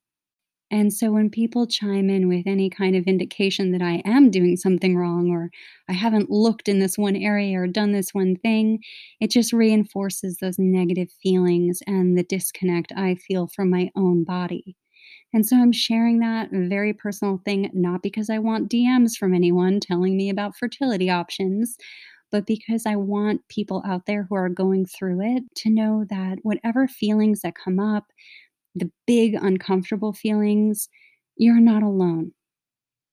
And 0.70 0.92
so 0.92 1.10
when 1.10 1.30
people 1.30 1.66
chime 1.66 2.08
in 2.08 2.28
with 2.28 2.46
any 2.46 2.70
kind 2.70 2.94
of 2.94 3.04
indication 3.04 3.72
that 3.72 3.82
I 3.82 4.02
am 4.04 4.30
doing 4.30 4.56
something 4.56 4.96
wrong 4.96 5.30
or 5.30 5.50
I 5.88 5.94
haven't 5.94 6.30
looked 6.30 6.68
in 6.68 6.78
this 6.78 6.96
one 6.96 7.16
area 7.16 7.58
or 7.58 7.66
done 7.66 7.90
this 7.92 8.14
one 8.14 8.36
thing, 8.36 8.78
it 9.20 9.30
just 9.30 9.52
reinforces 9.52 10.36
those 10.36 10.58
negative 10.58 11.10
feelings 11.22 11.80
and 11.86 12.16
the 12.16 12.22
disconnect 12.22 12.92
I 12.96 13.16
feel 13.16 13.48
from 13.48 13.68
my 13.68 13.90
own 13.96 14.22
body. 14.22 14.76
And 15.32 15.46
so 15.46 15.56
I'm 15.56 15.72
sharing 15.72 16.18
that 16.20 16.48
very 16.52 16.92
personal 16.92 17.40
thing, 17.44 17.70
not 17.72 18.02
because 18.02 18.30
I 18.30 18.38
want 18.38 18.70
DMs 18.70 19.16
from 19.16 19.34
anyone 19.34 19.80
telling 19.80 20.16
me 20.16 20.28
about 20.28 20.56
fertility 20.56 21.08
options, 21.08 21.76
but 22.32 22.46
because 22.46 22.86
I 22.86 22.96
want 22.96 23.46
people 23.48 23.82
out 23.86 24.06
there 24.06 24.26
who 24.28 24.34
are 24.36 24.48
going 24.48 24.86
through 24.86 25.20
it 25.22 25.44
to 25.56 25.70
know 25.70 26.04
that 26.10 26.38
whatever 26.42 26.88
feelings 26.88 27.42
that 27.42 27.54
come 27.54 27.78
up, 27.78 28.06
the 28.74 28.90
big 29.06 29.34
uncomfortable 29.34 30.12
feelings, 30.12 30.88
you're 31.36 31.60
not 31.60 31.82
alone. 31.82 32.32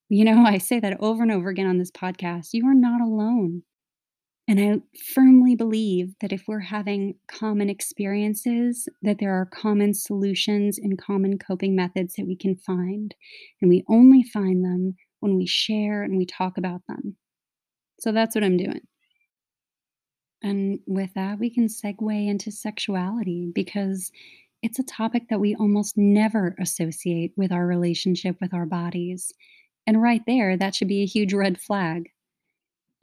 You 0.10 0.26
know, 0.26 0.44
I 0.46 0.58
say 0.60 0.80
that 0.80 0.98
over 1.02 1.24
and 1.24 1.32
over 1.32 1.50
again 1.50 1.68
on 1.68 1.78
this 1.80 1.92
podcast. 1.92 2.50
You 2.54 2.68
are 2.68 2.76
not 2.76 3.02
alone. 3.02 3.64
And 4.50 4.60
I 4.62 4.98
firmly 5.14 5.56
believe 5.56 6.16
that 6.22 6.32
if 6.32 6.46
we're 6.48 6.60
having 6.60 7.16
common 7.28 7.70
experiences, 7.70 8.88
that 9.02 9.18
there 9.20 9.34
are 9.34 9.46
common 9.46 9.94
solutions 9.94 10.78
and 10.78 10.98
common 10.98 11.38
coping 11.38 11.76
methods 11.76 12.14
that 12.16 12.26
we 12.26 12.38
can 12.38 12.56
find. 12.56 13.14
And 13.62 13.70
we 13.70 13.84
only 13.90 14.24
find 14.24 14.64
them 14.64 14.96
when 15.20 15.36
we 15.36 15.46
share 15.46 16.02
and 16.02 16.18
we 16.18 16.26
talk 16.26 16.58
about 16.58 16.82
them. 16.88 17.18
So 18.00 18.14
that's 18.14 18.36
what 18.36 18.44
I'm 18.44 18.56
doing. 18.56 18.82
And 20.42 20.80
with 20.88 21.14
that, 21.16 21.40
we 21.40 21.50
can 21.50 21.68
segue 21.68 22.28
into 22.30 22.52
sexuality 22.52 23.52
because 23.54 24.12
it's 24.62 24.80
a 24.80 24.84
topic 24.84 25.24
that 25.30 25.42
we 25.42 25.56
almost 25.56 25.98
never 25.98 26.56
associate 26.60 27.34
with 27.36 27.52
our 27.52 27.68
relationship 27.68 28.38
with 28.40 28.54
our 28.54 28.66
bodies. 28.66 29.34
And 29.86 30.02
right 30.02 30.22
there, 30.26 30.56
that 30.56 30.74
should 30.74 30.88
be 30.88 31.02
a 31.02 31.08
huge 31.08 31.34
red 31.34 31.60
flag 31.60 32.12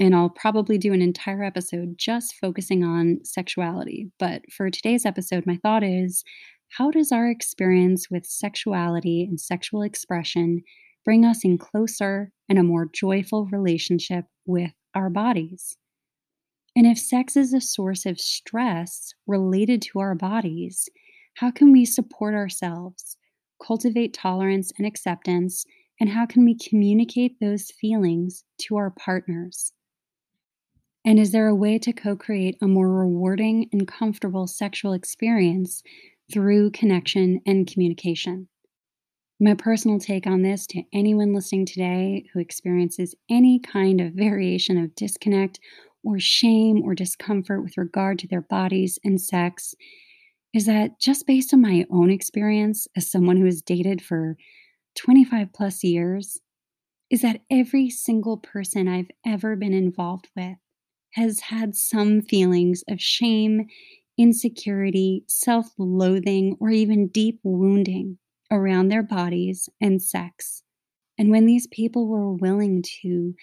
and 0.01 0.15
I'll 0.15 0.31
probably 0.31 0.79
do 0.79 0.93
an 0.93 1.03
entire 1.03 1.43
episode 1.45 1.95
just 1.99 2.35
focusing 2.41 2.83
on 2.83 3.21
sexuality. 3.25 4.11
But 4.19 4.43
for 4.53 4.71
today's 4.71 5.07
episode, 5.07 5.47
my 5.47 5.57
thought 5.57 5.83
is 5.85 6.25
how 6.71 6.91
does 6.91 7.13
our 7.13 7.29
experience 7.31 8.11
with 8.11 8.27
sexuality 8.27 9.23
and 9.25 9.41
sexual 9.41 9.83
expression 9.83 10.63
bring 11.05 11.25
us 11.25 11.45
in 11.45 11.59
closer 11.59 12.33
and 12.49 12.59
a 12.59 12.65
more 12.65 12.89
joyful 12.93 13.47
relationship 13.53 14.25
with 14.47 14.73
our 14.95 15.11
bodies? 15.11 15.77
And 16.77 16.87
if 16.87 16.99
sex 16.99 17.37
is 17.37 17.55
a 17.55 17.61
source 17.61 18.05
of 18.05 18.21
stress 18.21 19.15
related 19.29 19.81
to 19.83 20.01
our 20.01 20.17
bodies, 20.17 20.89
how 21.35 21.53
can 21.53 21.71
we 21.71 21.85
support 21.85 22.35
ourselves, 22.35 23.17
cultivate 23.65 24.13
tolerance 24.13 24.73
and 24.79 24.87
acceptance, 24.87 25.65
And 26.01 26.11
how 26.11 26.27
can 26.27 26.45
we 26.45 26.57
communicate 26.57 27.39
those 27.41 27.71
feelings 27.71 28.45
to 28.63 28.77
our 28.77 28.91
partners? 28.91 29.73
And 31.05 31.19
is 31.19 31.33
there 31.33 31.49
a 31.49 31.55
way 31.55 31.79
to 31.81 31.93
co 31.93 32.17
create 32.17 32.57
a 32.63 32.67
more 32.67 32.91
rewarding 32.91 33.69
and 33.73 33.87
comfortable 33.87 34.47
sexual 34.47 34.93
experience 34.93 35.83
through 36.33 36.71
connection 36.71 37.41
and 37.47 37.67
communication? 37.67 38.49
My 39.39 39.55
personal 39.55 39.99
take 39.99 40.27
on 40.27 40.43
this 40.43 40.67
to 40.69 40.83
anyone 40.93 41.35
listening 41.35 41.67
today 41.67 42.25
who 42.33 42.41
experiences 42.41 43.15
any 43.29 43.59
kind 43.59 44.01
of 44.01 44.15
variation 44.15 44.79
of 44.79 44.95
disconnect 44.95 45.61
or 46.03 46.19
shame 46.19 46.83
or 46.83 46.95
discomfort 46.95 47.63
with 47.63 47.77
regard 47.77 48.19
to 48.21 48.29
their 48.29 48.43
bodies 48.43 48.99
and 49.05 49.21
sex 49.21 49.75
is 50.55 50.67
that 50.67 51.01
just 51.01 51.27
based 51.27 51.53
on 51.53 51.61
my 51.61 51.85
own 51.91 52.11
experience 52.11 52.87
as 52.97 53.11
someone 53.11 53.37
who 53.37 53.45
has 53.45 53.61
dated 53.61 54.01
for 54.01 54.37
25 54.97 55.53
plus 55.53 55.83
years, 55.83 56.39
is 57.11 57.23
that 57.23 57.41
every 57.51 57.91
single 57.91 58.37
person 58.37 58.87
I've 58.87 59.11
ever 59.27 59.57
been 59.57 59.75
involved 59.75 60.29
with 60.37 60.57
has 61.15 61.41
had 61.41 61.75
some 61.77 62.23
feelings 62.23 62.83
of 62.89 63.01
shame, 63.01 63.67
insecurity, 64.19 65.25
self 65.27 65.67
loathing, 65.79 66.57
or 66.61 66.71
even 66.71 67.09
deep 67.09 67.41
wounding 67.43 68.19
around 68.51 68.89
their 68.89 69.03
bodies 69.03 69.69
and 69.81 70.03
sex. 70.03 70.63
And 71.19 71.31
when 71.31 71.47
these 71.47 71.67
people 71.69 72.09
were 72.09 72.33
willing 72.33 72.83
to 73.03 73.35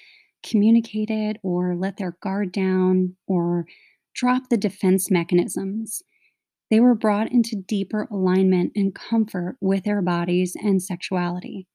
communicate 0.44 1.10
it 1.10 1.38
or 1.44 1.76
let 1.76 1.98
their 1.98 2.18
guard 2.22 2.52
down 2.52 3.16
or 3.28 3.66
drop 4.14 4.50
the 4.50 4.58
defense 4.58 5.10
mechanisms, 5.10 6.02
they 6.70 6.80
were 6.80 6.96
brought 6.96 7.32
into 7.32 7.56
deeper 7.56 8.08
alignment 8.12 8.72
and 8.76 8.96
comfort 8.96 9.58
with 9.62 9.84
their 9.84 10.02
bodies 10.02 10.56
and 10.62 10.82
sexuality. 10.82 11.68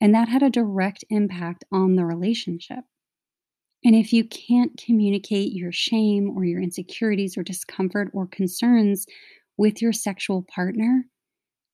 And 0.00 0.14
that 0.14 0.28
had 0.28 0.42
a 0.42 0.50
direct 0.50 1.04
impact 1.10 1.64
on 1.70 1.96
the 1.96 2.06
relationship. 2.06 2.84
And 3.84 3.94
if 3.94 4.12
you 4.12 4.24
can't 4.24 4.76
communicate 4.76 5.52
your 5.52 5.72
shame 5.72 6.36
or 6.36 6.44
your 6.44 6.60
insecurities 6.60 7.38
or 7.38 7.42
discomfort 7.42 8.10
or 8.12 8.26
concerns 8.26 9.06
with 9.56 9.80
your 9.80 9.92
sexual 9.92 10.44
partner, 10.54 11.06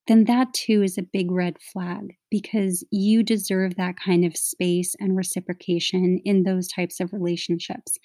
then 0.07 0.23
that 0.23 0.53
too 0.53 0.83
is 0.83 0.97
a 0.97 1.01
big 1.03 1.31
red 1.31 1.57
flag 1.61 2.15
because 2.31 2.83
you 2.91 3.23
deserve 3.23 3.75
that 3.75 3.95
kind 3.97 4.23
of 4.23 4.37
space 4.37 4.95
and 4.99 5.17
reciprocation 5.17 6.21
in 6.23 6.43
those 6.43 6.69
types 6.69 7.01
of 7.01 7.11
relationships, 7.11 7.97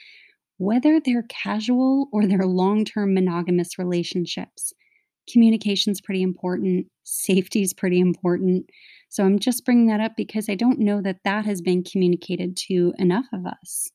whether 0.59 1.01
they're 1.01 1.27
casual 1.29 2.09
or 2.13 2.27
they're 2.27 2.45
long 2.45 2.85
term 2.85 3.15
monogamous 3.15 3.79
relationships. 3.79 4.73
Communication 5.31 5.93
is 5.93 6.01
pretty 6.01 6.23
important, 6.23 6.87
safety 7.05 7.63
is 7.63 7.73
pretty 7.73 8.01
important. 8.01 8.67
So 9.09 9.25
I'm 9.25 9.39
just 9.39 9.65
bringing 9.65 9.87
that 9.89 10.01
up 10.01 10.13
because 10.17 10.49
I 10.49 10.55
don't 10.55 10.79
know 10.79 11.03
that 11.03 11.19
that 11.25 11.45
has 11.45 11.61
been 11.61 11.85
communicated 11.85 12.57
to 12.69 12.95
enough 12.99 13.27
of 13.33 13.47
us. 13.47 13.91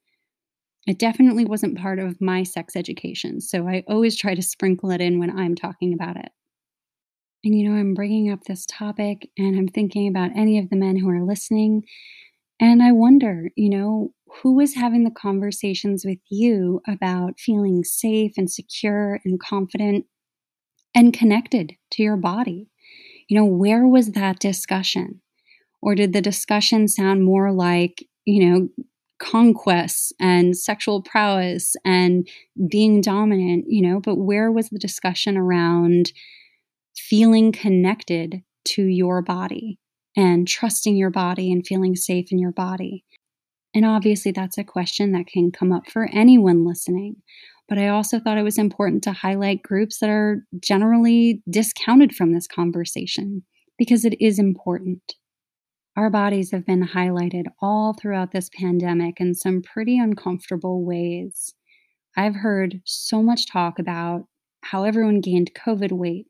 It 0.86 1.00
definitely 1.00 1.44
wasn't 1.44 1.78
part 1.78 2.00
of 2.00 2.22
my 2.22 2.44
sex 2.44 2.76
education, 2.76 3.42
so 3.42 3.68
I 3.68 3.84
always 3.90 4.16
try 4.16 4.36
to 4.36 4.42
sprinkle 4.42 4.92
it 4.92 5.02
in 5.02 5.20
when 5.20 5.38
I'm 5.38 5.54
talking 5.54 5.94
about 5.94 6.16
it. 6.16 6.30
And 7.44 7.58
you 7.58 7.70
know, 7.70 7.78
I'm 7.78 7.94
bringing 7.94 8.32
up 8.32 8.44
this 8.44 8.66
topic 8.66 9.30
and 9.38 9.58
I'm 9.58 9.68
thinking 9.68 10.08
about 10.08 10.32
any 10.36 10.60
of 10.60 10.70
the 10.70 10.76
men 10.76 10.98
who 10.98 11.10
are 11.10 11.24
listening. 11.24 11.84
And 12.60 12.82
I 12.82 12.92
wonder, 12.92 13.50
you 13.56 13.70
know, 13.70 14.14
who 14.42 14.60
is 14.60 14.76
having 14.76 15.04
the 15.04 15.12
conversations 15.12 16.04
with 16.06 16.20
you 16.30 16.82
about 16.88 17.40
feeling 17.40 17.84
safe 17.84 18.34
and 18.38 18.50
secure 18.50 19.20
and 19.24 19.40
confident 19.40 20.06
and 20.98 21.14
connected 21.14 21.76
to 21.92 22.02
your 22.02 22.18
body? 22.18 22.68
You 23.30 23.38
know, 23.38 23.46
where 23.46 23.88
was 23.88 24.14
that 24.14 24.40
discussion? 24.40 25.22
Or 25.80 25.94
did 25.94 26.12
the 26.12 26.22
discussion 26.22 26.88
sound 26.88 27.24
more 27.24 27.52
like, 27.52 28.04
you 28.26 28.44
know, 28.44 28.70
conquests 29.20 30.12
and 30.20 30.58
sexual 30.58 31.04
prowess 31.04 31.76
and 31.86 32.28
being 32.68 33.02
dominant, 33.02 33.66
you 33.68 33.82
know, 33.82 34.00
but 34.00 34.16
where 34.16 34.52
was 34.52 34.70
the 34.70 34.80
discussion 34.80 35.38
around 35.38 36.12
feeling 36.96 37.52
connected 37.52 38.42
to 38.66 38.84
your 38.84 39.22
body 39.22 39.80
and 40.16 40.48
trusting 40.48 40.98
your 40.98 41.12
body 41.12 41.52
and 41.52 41.66
feeling 41.66 41.96
safe 41.96 42.32
in 42.32 42.40
your 42.40 42.52
body? 42.52 43.04
And 43.76 43.86
obviously, 43.86 44.32
that's 44.32 44.58
a 44.58 44.64
question 44.64 45.12
that 45.12 45.28
can 45.28 45.52
come 45.52 45.72
up 45.72 45.92
for 45.92 46.10
anyone 46.12 46.66
listening. 46.66 47.18
But 47.68 47.78
I 47.78 47.90
also 47.90 48.20
thought 48.20 48.38
it 48.38 48.44
was 48.44 48.58
important 48.58 49.04
to 49.04 49.12
highlight 49.12 49.62
groups 49.62 50.00
that 50.00 50.10
are 50.10 50.46
generally 50.60 51.44
discounted 51.50 52.14
from 52.14 52.34
this 52.34 52.48
conversation 52.48 53.44
because 53.78 54.06
it 54.06 54.20
is 54.22 54.40
important. 54.40 55.02
Our 55.98 56.10
bodies 56.10 56.52
have 56.52 56.66
been 56.66 56.88
highlighted 56.88 57.46
all 57.62 57.94
throughout 57.94 58.32
this 58.32 58.50
pandemic 58.58 59.20
in 59.20 59.34
some 59.34 59.62
pretty 59.62 59.98
uncomfortable 59.98 60.86
ways. 60.86 61.54
I've 62.16 62.36
heard 62.36 62.82
so 62.86 63.22
much 63.22 63.52
talk 63.52 63.80
about 63.80 64.26
how 64.62 64.84
everyone 64.84 65.22
gained 65.22 65.52
COVID 65.56 65.92
weight 65.92 66.28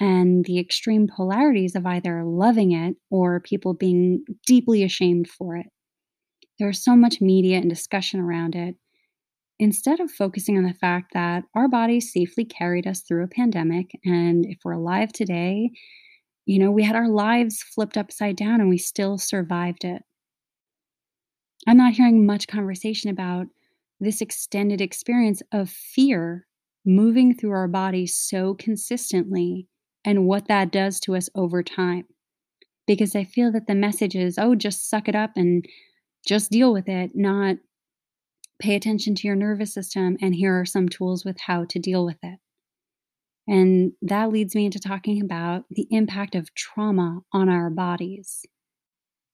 and 0.00 0.44
the 0.44 0.58
extreme 0.58 1.06
polarities 1.06 1.74
of 1.74 1.86
either 1.86 2.24
loving 2.24 2.72
it 2.72 2.96
or 3.10 3.40
people 3.40 3.74
being 3.74 4.24
deeply 4.46 4.82
ashamed 4.82 5.28
for 5.28 5.56
it. 5.56 5.66
There's 6.58 6.82
so 6.82 6.96
much 6.96 7.20
media 7.20 7.58
and 7.58 7.68
discussion 7.68 8.20
around 8.20 8.54
it. 8.54 8.76
Instead 9.60 10.00
of 10.00 10.10
focusing 10.10 10.58
on 10.58 10.64
the 10.64 10.74
fact 10.74 11.12
that 11.14 11.44
our 11.54 11.68
bodies 11.68 12.12
safely 12.12 12.44
carried 12.44 12.86
us 12.86 13.00
through 13.00 13.22
a 13.24 13.28
pandemic, 13.28 13.98
and 14.04 14.44
if 14.46 14.58
we're 14.64 14.72
alive 14.72 15.12
today, 15.12 15.70
you 16.46 16.58
know, 16.58 16.70
we 16.70 16.82
had 16.82 16.96
our 16.96 17.08
lives 17.08 17.62
flipped 17.62 17.96
upside 17.96 18.36
down 18.36 18.60
and 18.60 18.68
we 18.68 18.78
still 18.78 19.16
survived 19.16 19.84
it. 19.84 20.02
I'm 21.66 21.76
not 21.76 21.94
hearing 21.94 22.26
much 22.26 22.48
conversation 22.48 23.10
about 23.10 23.46
this 24.00 24.20
extended 24.20 24.80
experience 24.80 25.42
of 25.52 25.70
fear 25.70 26.46
moving 26.84 27.34
through 27.34 27.52
our 27.52 27.68
bodies 27.68 28.14
so 28.14 28.54
consistently 28.54 29.66
and 30.04 30.26
what 30.26 30.48
that 30.48 30.70
does 30.70 31.00
to 31.00 31.16
us 31.16 31.30
over 31.34 31.62
time. 31.62 32.04
Because 32.86 33.16
I 33.16 33.24
feel 33.24 33.50
that 33.52 33.66
the 33.66 33.74
message 33.74 34.14
is, 34.14 34.36
oh, 34.36 34.54
just 34.54 34.90
suck 34.90 35.08
it 35.08 35.14
up 35.14 35.30
and 35.36 35.64
just 36.26 36.50
deal 36.50 36.72
with 36.72 36.88
it, 36.88 37.12
not 37.14 37.56
pay 38.60 38.74
attention 38.74 39.14
to 39.16 39.26
your 39.26 39.36
nervous 39.36 39.72
system. 39.72 40.16
And 40.20 40.34
here 40.34 40.58
are 40.58 40.64
some 40.64 40.88
tools 40.88 41.24
with 41.24 41.38
how 41.40 41.64
to 41.66 41.78
deal 41.78 42.04
with 42.04 42.18
it. 42.22 42.38
And 43.46 43.92
that 44.00 44.30
leads 44.30 44.54
me 44.54 44.64
into 44.66 44.78
talking 44.78 45.20
about 45.20 45.64
the 45.70 45.86
impact 45.90 46.34
of 46.34 46.54
trauma 46.54 47.20
on 47.32 47.48
our 47.48 47.68
bodies. 47.68 48.46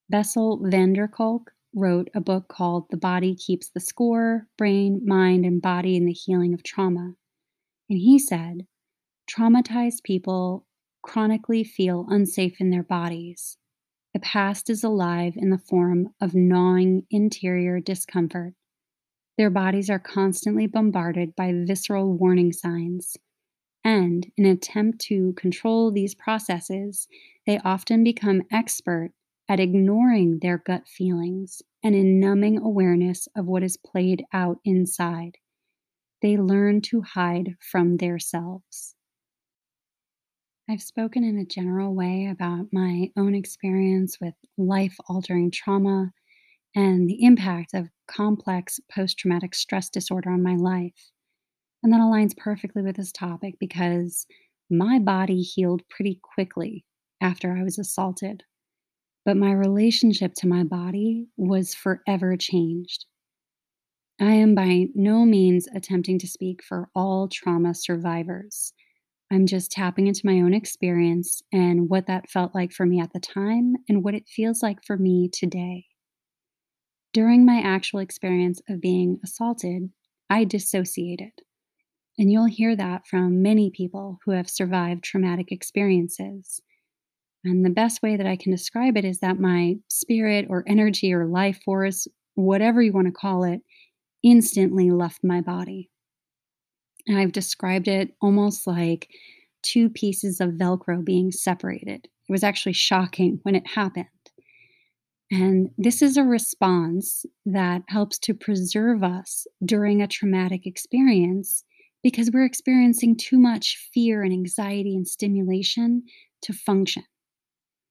Bessel 0.09 0.61
van 0.62 0.92
der 0.94 1.06
Kolk 1.06 1.52
wrote 1.74 2.09
a 2.14 2.20
book 2.20 2.48
called 2.48 2.87
The 2.90 2.96
Body 2.96 3.37
Keeps 3.37 3.70
the 3.70 3.78
Score 3.78 4.48
Brain, 4.59 5.02
Mind, 5.04 5.44
and 5.44 5.62
Body 5.62 5.96
in 5.96 6.04
the 6.04 6.12
Healing 6.12 6.52
of 6.52 6.64
Trauma. 6.64 7.14
And 7.88 7.98
he 7.98 8.18
said, 8.18 8.66
Traumatized 9.30 10.02
people 10.02 10.66
chronically 11.02 11.62
feel 11.62 12.06
unsafe 12.09 12.61
in 12.61 12.70
their 12.70 12.83
bodies. 12.83 13.56
The 14.12 14.20
past 14.20 14.68
is 14.68 14.83
alive 14.83 15.35
in 15.37 15.50
the 15.50 15.59
form 15.59 16.09
of 16.20 16.35
gnawing 16.35 17.06
interior 17.11 17.78
discomfort. 17.78 18.54
Their 19.40 19.48
bodies 19.48 19.88
are 19.88 19.98
constantly 19.98 20.66
bombarded 20.66 21.35
by 21.35 21.55
visceral 21.55 22.12
warning 22.12 22.53
signs 22.53 23.16
and 23.83 24.31
in 24.37 24.44
an 24.44 24.53
attempt 24.53 24.98
to 25.07 25.33
control 25.33 25.90
these 25.90 26.14
processes, 26.14 27.09
they 27.46 27.59
often 27.61 28.05
become 28.05 28.42
expert 28.53 29.12
at 29.48 29.59
ignoring 29.59 30.40
their 30.40 30.59
gut 30.59 30.87
feelings 30.87 31.62
and 31.83 31.94
in 31.94 32.20
numbing 32.20 32.59
awareness 32.59 33.29
of 33.35 33.46
what 33.46 33.62
is 33.62 33.79
played 33.79 34.22
out 34.35 34.59
inside. 34.62 35.38
They 36.20 36.37
learn 36.37 36.83
to 36.83 37.00
hide 37.00 37.57
from 37.61 37.96
themselves. 37.96 38.94
I've 40.68 40.83
spoken 40.83 41.24
in 41.24 41.38
a 41.38 41.46
general 41.46 41.94
way 41.94 42.26
about 42.26 42.66
my 42.74 43.11
own 43.16 43.35
experience 43.35 44.18
with 44.20 44.35
life 44.59 44.98
altering 45.09 45.50
trauma 45.50 46.12
and 46.74 47.09
the 47.09 47.24
impact 47.24 47.74
of 47.74 47.88
complex 48.06 48.80
post 48.92 49.18
traumatic 49.18 49.54
stress 49.54 49.88
disorder 49.88 50.30
on 50.30 50.42
my 50.42 50.56
life. 50.56 51.11
And 51.83 51.92
that 51.92 52.00
aligns 52.00 52.37
perfectly 52.37 52.83
with 52.83 52.96
this 52.96 53.12
topic 53.12 53.54
because 53.59 54.26
my 54.70 54.98
body 54.98 55.40
healed 55.40 55.83
pretty 55.88 56.20
quickly 56.22 56.85
after 57.20 57.56
I 57.56 57.62
was 57.62 57.78
assaulted. 57.78 58.44
But 59.24 59.37
my 59.37 59.52
relationship 59.52 60.35
to 60.37 60.48
my 60.48 60.64
body 60.64 61.26
was 61.37 61.74
forever 61.74 62.37
changed. 62.37 63.06
I 64.20 64.33
am 64.35 64.54
by 64.54 64.88
no 64.94 65.24
means 65.24 65.66
attempting 65.74 66.18
to 66.18 66.28
speak 66.28 66.62
for 66.62 66.90
all 66.94 67.28
trauma 67.28 67.74
survivors. 67.74 68.72
I'm 69.30 69.46
just 69.46 69.70
tapping 69.70 70.09
into 70.09 70.26
my 70.26 70.40
own 70.40 70.52
experience 70.52 71.42
and 71.52 71.88
what 71.88 72.06
that 72.06 72.28
felt 72.28 72.54
like 72.54 72.72
for 72.72 72.85
me 72.85 73.00
at 73.00 73.12
the 73.12 73.20
time 73.20 73.76
and 73.88 74.04
what 74.04 74.14
it 74.14 74.28
feels 74.28 74.62
like 74.62 74.85
for 74.85 74.96
me 74.96 75.28
today. 75.33 75.89
During 77.12 77.44
my 77.44 77.61
actual 77.61 77.99
experience 77.99 78.62
of 78.68 78.81
being 78.81 79.18
assaulted, 79.25 79.90
I 80.29 80.44
dissociated. 80.44 81.33
And 82.16 82.31
you'll 82.31 82.46
hear 82.46 82.77
that 82.77 83.07
from 83.07 83.42
many 83.42 83.70
people 83.70 84.18
who 84.25 84.31
have 84.33 84.49
survived 84.49 85.03
traumatic 85.03 85.51
experiences. 85.51 86.61
And 87.44 87.64
the 87.64 87.70
best 87.70 88.03
way 88.03 88.16
that 88.16 88.27
I 88.27 88.37
can 88.37 88.53
describe 88.53 88.96
it 88.96 89.05
is 89.05 89.20
that 89.20 89.40
my 89.40 89.77
spirit 89.88 90.46
or 90.49 90.62
energy 90.66 91.12
or 91.12 91.27
life 91.27 91.61
force, 91.64 92.07
whatever 92.35 92.83
you 92.83 92.92
want 92.92 93.07
to 93.07 93.12
call 93.12 93.44
it, 93.44 93.61
instantly 94.23 94.90
left 94.90 95.25
my 95.25 95.40
body. 95.40 95.90
And 97.07 97.18
I've 97.18 97.33
described 97.33 97.88
it 97.88 98.14
almost 98.20 98.66
like 98.66 99.09
two 99.62 99.88
pieces 99.88 100.40
of 100.40 100.51
Velcro 100.51 101.05
being 101.05 101.33
separated. 101.33 102.07
It 102.29 102.33
was 102.33 102.44
actually 102.44 102.75
shocking 102.75 103.40
when 103.42 103.57
it 103.57 103.66
happened. 103.66 104.07
And 105.30 105.70
this 105.78 106.02
is 106.02 106.16
a 106.16 106.24
response 106.24 107.24
that 107.46 107.82
helps 107.88 108.18
to 108.20 108.34
preserve 108.34 109.04
us 109.04 109.46
during 109.64 110.02
a 110.02 110.08
traumatic 110.08 110.66
experience 110.66 111.64
because 112.02 112.30
we're 112.32 112.44
experiencing 112.44 113.16
too 113.16 113.38
much 113.38 113.90
fear 113.92 114.22
and 114.22 114.32
anxiety 114.32 114.96
and 114.96 115.06
stimulation 115.06 116.02
to 116.42 116.52
function. 116.52 117.04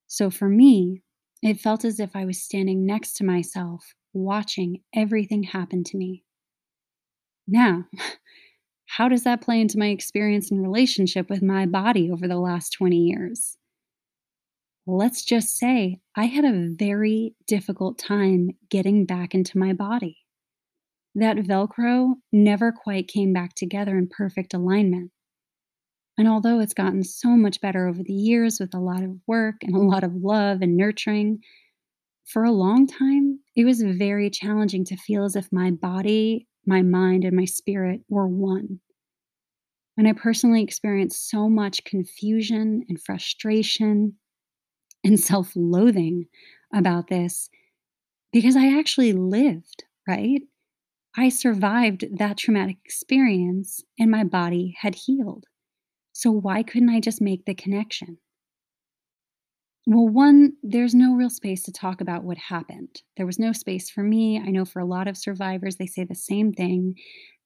So 0.08 0.30
for 0.30 0.50
me, 0.50 1.02
it 1.42 1.62
felt 1.62 1.86
as 1.86 2.00
if 2.00 2.16
I 2.16 2.26
was 2.26 2.44
standing 2.44 2.86
next 2.86 3.14
to 3.18 3.24
myself, 3.24 3.94
watching 4.12 4.82
everything 4.94 5.44
happen 5.44 5.84
to 5.86 5.98
me. 5.98 6.24
Now, 7.48 7.86
how 8.88 9.08
does 9.08 9.24
that 9.24 9.42
play 9.42 9.62
into 9.62 9.78
my 9.78 9.88
experience 9.88 10.52
and 10.52 10.62
relationship 10.62 11.30
with 11.30 11.42
my 11.42 11.66
body 11.66 12.12
over 12.12 12.28
the 12.28 12.40
last 12.40 12.72
20 12.72 12.98
years? 12.98 13.59
Let's 14.92 15.24
just 15.24 15.56
say 15.56 16.00
I 16.16 16.26
had 16.26 16.46
a 16.46 16.70
very 16.76 17.36
difficult 17.46 18.00
time 18.00 18.50
getting 18.72 19.06
back 19.06 19.36
into 19.36 19.60
my 19.60 19.72
body. 19.72 20.18
That 21.14 21.38
Velcro 21.38 22.16
never 22.32 22.72
quite 22.72 23.08
came 23.08 23.32
back 23.32 23.54
together 23.54 24.00
in 24.00 24.08
perfect 24.08 24.56
alignment. 24.56 25.12
And 26.18 26.28
although 26.28 26.60
it's 26.60 26.74
gotten 26.74 27.04
so 27.04 27.30
much 27.30 27.62
better 27.62 27.88
over 27.88 28.02
the 28.02 28.14
years 28.14 28.60
with 28.60 28.74
a 28.74 28.80
lot 28.80 29.04
of 29.04 29.12
work 29.28 29.58
and 29.62 29.76
a 29.76 29.80
lot 29.80 30.04
of 30.04 30.16
love 30.16 30.64
and 30.64 30.76
nurturing, 30.76 31.42
for 32.26 32.44
a 32.44 32.52
long 32.52 32.88
time, 32.88 33.40
it 33.56 33.66
was 33.66 33.84
very 33.84 34.32
challenging 34.32 34.86
to 34.86 34.98
feel 34.98 35.24
as 35.24 35.36
if 35.36 35.50
my 35.52 35.70
body, 35.70 36.48
my 36.66 36.82
mind, 36.82 37.26
and 37.26 37.36
my 37.36 37.46
spirit 37.46 38.02
were 38.10 38.28
one. 38.28 38.80
And 39.98 40.08
I 40.08 40.14
personally 40.14 40.64
experienced 40.64 41.30
so 41.30 41.48
much 41.48 41.84
confusion 41.84 42.86
and 42.90 43.00
frustration 43.00 44.16
and 45.04 45.20
self 45.20 45.54
loathing 45.56 46.28
about 46.74 47.08
this 47.08 47.50
because 48.34 48.56
I 48.56 48.78
actually 48.78 49.14
lived, 49.14 49.84
right? 50.08 50.42
I 51.18 51.30
survived 51.30 52.06
that 52.18 52.38
traumatic 52.38 52.78
experience 52.86 53.84
and 54.00 54.12
my 54.12 54.24
body 54.24 54.76
had 54.82 54.96
healed. 54.96 55.46
So 56.14 56.32
why 56.32 56.64
couldn't 56.64 56.90
I 56.90 57.00
just 57.00 57.22
make 57.22 57.46
the 57.46 57.56
connection? 57.56 58.20
Well, 59.86 60.08
one, 60.08 60.54
there's 60.62 60.94
no 60.94 61.16
real 61.16 61.30
space 61.30 61.64
to 61.64 61.72
talk 61.72 62.00
about 62.02 62.24
what 62.24 62.38
happened. 62.38 63.02
There 63.18 63.26
was 63.26 63.40
no 63.40 63.52
space 63.54 63.90
for 63.90 64.04
me. 64.04 64.40
I 64.40 64.52
know 64.52 64.66
for 64.66 64.80
a 64.80 64.86
lot 64.86 65.08
of 65.08 65.18
survivors, 65.18 65.78
they 65.78 65.88
say 65.88 66.04
the 66.04 66.16
same 66.16 66.54
thing 66.54 66.96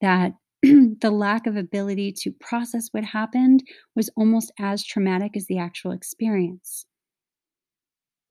that 0.02 0.34
the 0.62 1.12
lack 1.12 1.48
of 1.48 1.56
ability 1.56 2.12
to 2.20 2.32
process 2.32 2.90
what 2.92 3.06
happened 3.06 3.64
was 3.96 4.10
almost 4.18 4.52
as 4.60 4.84
traumatic 4.84 5.38
as 5.38 5.46
the 5.48 5.58
actual 5.60 5.92
experience. 5.92 6.86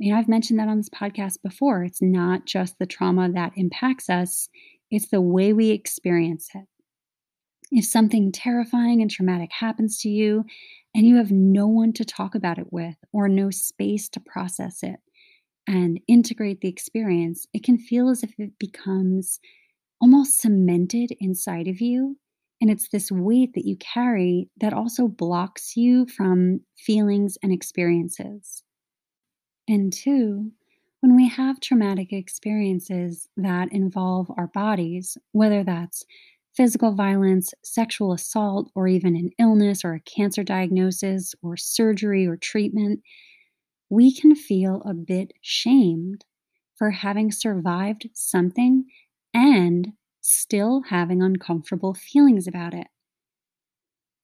You 0.03 0.13
know, 0.13 0.19
I've 0.19 0.27
mentioned 0.27 0.59
that 0.59 0.67
on 0.67 0.79
this 0.79 0.89
podcast 0.89 1.43
before. 1.45 1.85
It's 1.85 2.03
not 2.03 2.45
just 2.45 2.77
the 2.81 2.87
trauma 2.87 3.31
that 3.35 3.53
impacts 3.55 4.11
us, 4.11 4.49
it's 4.91 5.07
the 5.07 5.21
way 5.21 5.53
we 5.53 5.71
experience 5.71 6.49
it. 6.57 6.65
If 7.71 7.85
something 7.85 8.33
terrifying 8.33 9.01
and 9.01 9.09
traumatic 9.09 9.51
happens 9.53 10.01
to 10.01 10.09
you 10.09 10.45
and 10.93 11.07
you 11.07 11.19
have 11.19 11.31
no 11.31 11.69
one 11.69 11.93
to 11.93 12.05
talk 12.05 12.35
about 12.35 12.59
it 12.59 12.73
with 12.73 12.97
or 13.13 13.29
no 13.29 13.51
space 13.51 14.09
to 14.09 14.19
process 14.19 14.83
it 14.83 14.99
and 15.69 16.01
integrate 16.09 16.63
the 16.63 16.69
experience, 16.69 17.47
it 17.55 17.63
can 17.63 17.79
feel 17.79 18.09
as 18.09 18.25
if 18.25 18.35
it 18.39 18.59
becomes 18.59 19.39
almost 20.01 20.41
cemented 20.41 21.13
inside 21.21 21.69
of 21.69 21.81
you. 21.81 22.17
And 22.61 22.73
it's 22.73 22.89
this 22.89 23.13
weight 23.13 23.55
that 23.55 23.67
you 23.67 23.77
carry 23.77 24.51
that 24.61 24.73
also 24.73 25.07
blocks 25.07 25.77
you 25.77 26.07
from 26.09 26.63
feelings 26.77 27.39
and 27.41 27.53
experiences. 27.53 28.65
And 29.73 29.91
two, 29.91 30.53
when 31.01 31.17
we 31.17 31.27
have 31.31 31.59
traumatic 31.59 32.13
experiences 32.13 33.31
that 33.39 33.73
involve 33.73 34.31
our 34.37 34.49
bodies, 34.49 35.17
whether 35.33 35.65
that's 35.65 36.05
physical 36.55 36.95
violence, 36.95 37.55
sexual 37.65 38.13
assault, 38.13 38.71
or 38.75 38.87
even 38.87 39.17
an 39.17 39.31
illness 39.39 39.83
or 39.83 39.95
a 39.95 40.01
cancer 40.01 40.45
diagnosis 40.45 41.35
or 41.41 41.57
surgery 41.57 42.27
or 42.27 42.37
treatment, 42.37 43.01
we 43.89 44.15
can 44.15 44.35
feel 44.35 44.83
a 44.85 44.93
bit 44.93 45.33
shamed 45.41 46.27
for 46.77 46.91
having 46.91 47.33
survived 47.33 48.11
something 48.13 48.85
and 49.33 49.95
still 50.21 50.83
having 50.91 51.23
uncomfortable 51.23 51.95
feelings 51.95 52.47
about 52.47 52.75
it. 52.75 52.89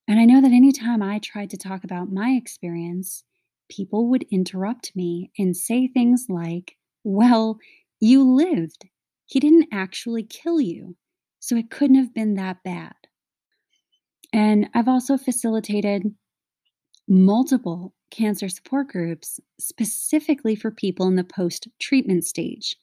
And 0.07 0.21
I 0.21 0.27
know 0.27 0.43
that 0.43 0.53
anytime 0.53 1.03
I 1.03 1.19
tried 1.21 1.49
to 1.49 1.57
talk 1.57 1.85
about 1.85 2.13
my 2.13 2.33
experience, 2.33 3.25
people 3.69 4.09
would 4.09 4.25
interrupt 4.31 4.95
me 4.97 5.31
and 5.39 5.57
say 5.57 5.89
things 5.89 6.27
like, 6.29 6.77
Well, 7.05 7.59
you 8.01 8.23
lived. 8.23 8.87
He 9.27 9.41
didn't 9.41 9.69
actually 9.73 10.23
kill 10.23 10.61
you, 10.61 10.97
so 11.39 11.57
it 11.57 11.71
couldn't 11.71 11.97
have 11.97 12.15
been 12.15 12.35
that 12.35 12.63
bad. 12.65 12.95
And 14.33 14.69
I've 14.75 14.89
also 14.89 15.17
facilitated 15.17 16.15
multiple 17.09 17.95
cancer 18.11 18.49
support 18.49 18.89
groups 18.89 19.41
specifically 19.59 20.55
for 20.55 20.71
people 20.71 21.07
in 21.07 21.17
the 21.17 21.25
post 21.25 21.69
treatment 21.79 22.25
stage. 22.25 22.77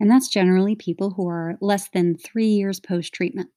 And 0.00 0.10
that's 0.10 0.28
generally 0.28 0.74
people 0.74 1.10
who 1.10 1.28
are 1.28 1.56
less 1.60 1.88
than 1.88 2.16
three 2.16 2.48
years 2.48 2.80
post 2.80 3.12
treatment. 3.12 3.50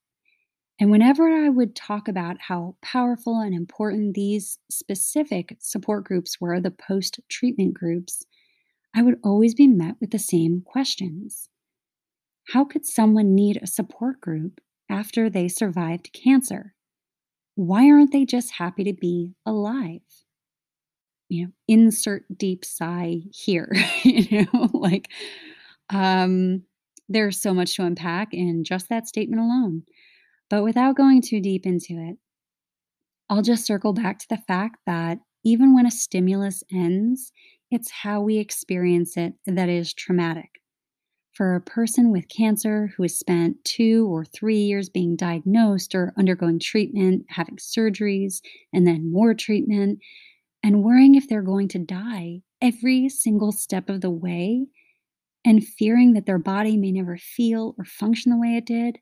And 0.79 0.91
whenever 0.91 1.27
I 1.27 1.49
would 1.49 1.75
talk 1.75 2.07
about 2.07 2.37
how 2.39 2.75
powerful 2.81 3.39
and 3.39 3.53
important 3.53 4.13
these 4.13 4.59
specific 4.69 5.57
support 5.59 6.03
groups 6.03 6.39
were, 6.39 6.59
the 6.59 6.71
post 6.71 7.19
treatment 7.29 7.73
groups, 7.73 8.23
I 8.95 9.01
would 9.01 9.19
always 9.23 9.55
be 9.55 9.67
met 9.67 9.95
with 9.99 10.11
the 10.11 10.19
same 10.19 10.61
questions. 10.61 11.49
How 12.49 12.63
could 12.63 12.85
someone 12.85 13.35
need 13.35 13.59
a 13.61 13.67
support 13.67 14.21
group 14.21 14.61
after 14.89 15.29
they 15.29 15.47
survived 15.47 16.13
cancer? 16.13 16.73
Why 17.55 17.89
aren't 17.89 18.11
they 18.11 18.25
just 18.25 18.51
happy 18.51 18.83
to 18.83 18.93
be 18.93 19.33
alive? 19.45 20.01
You 21.29 21.45
know, 21.45 21.51
insert 21.67 22.23
deep 22.37 22.63
sigh 22.63 23.21
here. 23.31 23.71
you 24.03 24.47
know, 24.53 24.69
like 24.73 25.09
um, 25.89 26.63
there's 27.09 27.41
so 27.41 27.53
much 27.53 27.75
to 27.75 27.83
unpack 27.83 28.33
in 28.33 28.63
just 28.63 28.89
that 28.89 29.07
statement 29.07 29.41
alone. 29.41 29.83
But 30.49 30.63
without 30.63 30.95
going 30.95 31.21
too 31.21 31.41
deep 31.41 31.65
into 31.65 31.93
it, 31.99 32.17
I'll 33.29 33.41
just 33.41 33.65
circle 33.65 33.93
back 33.93 34.19
to 34.19 34.29
the 34.29 34.37
fact 34.37 34.77
that 34.85 35.19
even 35.43 35.75
when 35.75 35.85
a 35.85 35.91
stimulus 35.91 36.63
ends, 36.71 37.31
it's 37.69 37.91
how 37.91 38.21
we 38.21 38.37
experience 38.37 39.17
it 39.17 39.33
that 39.45 39.69
is 39.69 39.93
traumatic. 39.93 40.49
For 41.33 41.55
a 41.55 41.61
person 41.61 42.11
with 42.11 42.29
cancer 42.29 42.91
who 42.95 43.03
has 43.03 43.19
spent 43.19 43.63
two 43.63 44.07
or 44.09 44.25
three 44.25 44.57
years 44.59 44.89
being 44.89 45.15
diagnosed 45.15 45.93
or 45.93 46.13
undergoing 46.17 46.59
treatment, 46.59 47.25
having 47.29 47.57
surgeries, 47.57 48.41
and 48.73 48.87
then 48.87 49.11
more 49.11 49.33
treatment, 49.33 49.99
and 50.63 50.83
worrying 50.83 51.15
if 51.15 51.27
they're 51.27 51.43
going 51.43 51.67
to 51.69 51.79
die 51.79 52.41
every 52.61 53.07
single 53.09 53.51
step 53.51 53.89
of 53.89 54.01
the 54.01 54.09
way, 54.09 54.65
and 55.45 55.63
fearing 55.63 56.13
that 56.13 56.25
their 56.25 56.39
body 56.39 56.75
may 56.75 56.91
never 56.91 57.17
feel 57.17 57.75
or 57.77 57.85
function 57.85 58.31
the 58.31 58.39
way 58.39 58.55
it 58.55 58.65
did, 58.65 58.97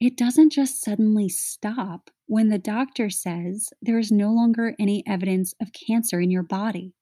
it 0.00 0.16
doesn't 0.16 0.52
just 0.52 0.82
suddenly 0.82 1.28
stop 1.28 2.10
when 2.26 2.48
the 2.48 2.58
doctor 2.58 3.08
says 3.08 3.70
there 3.80 3.98
is 3.98 4.12
no 4.12 4.30
longer 4.32 4.74
any 4.78 5.02
evidence 5.06 5.54
of 5.60 5.72
cancer 5.72 6.20
in 6.20 6.30
your 6.30 6.42
body. 6.42 6.92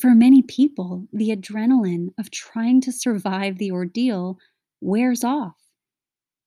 For 0.00 0.14
many 0.14 0.42
people, 0.42 1.06
the 1.12 1.30
adrenaline 1.30 2.08
of 2.18 2.30
trying 2.30 2.82
to 2.82 2.92
survive 2.92 3.56
the 3.56 3.70
ordeal 3.70 4.38
wears 4.80 5.24
off, 5.24 5.56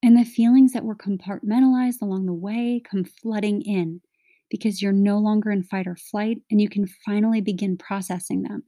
and 0.03 0.15
the 0.15 0.23
feelings 0.23 0.73
that 0.73 0.85
were 0.85 0.95
compartmentalized 0.95 2.01
along 2.01 2.27
the 2.27 2.33
way 2.33 2.81
come 2.89 3.03
flooding 3.03 3.61
in 3.61 4.01
because 4.49 4.81
you're 4.81 4.91
no 4.91 5.17
longer 5.17 5.49
in 5.49 5.63
fight 5.63 5.87
or 5.87 5.95
flight 5.95 6.39
and 6.51 6.61
you 6.61 6.69
can 6.69 6.85
finally 7.05 7.41
begin 7.41 7.77
processing 7.77 8.43
them. 8.43 8.63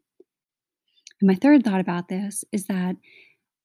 And 1.21 1.27
my 1.27 1.35
third 1.35 1.63
thought 1.63 1.81
about 1.81 2.07
this 2.07 2.43
is 2.51 2.65
that 2.65 2.95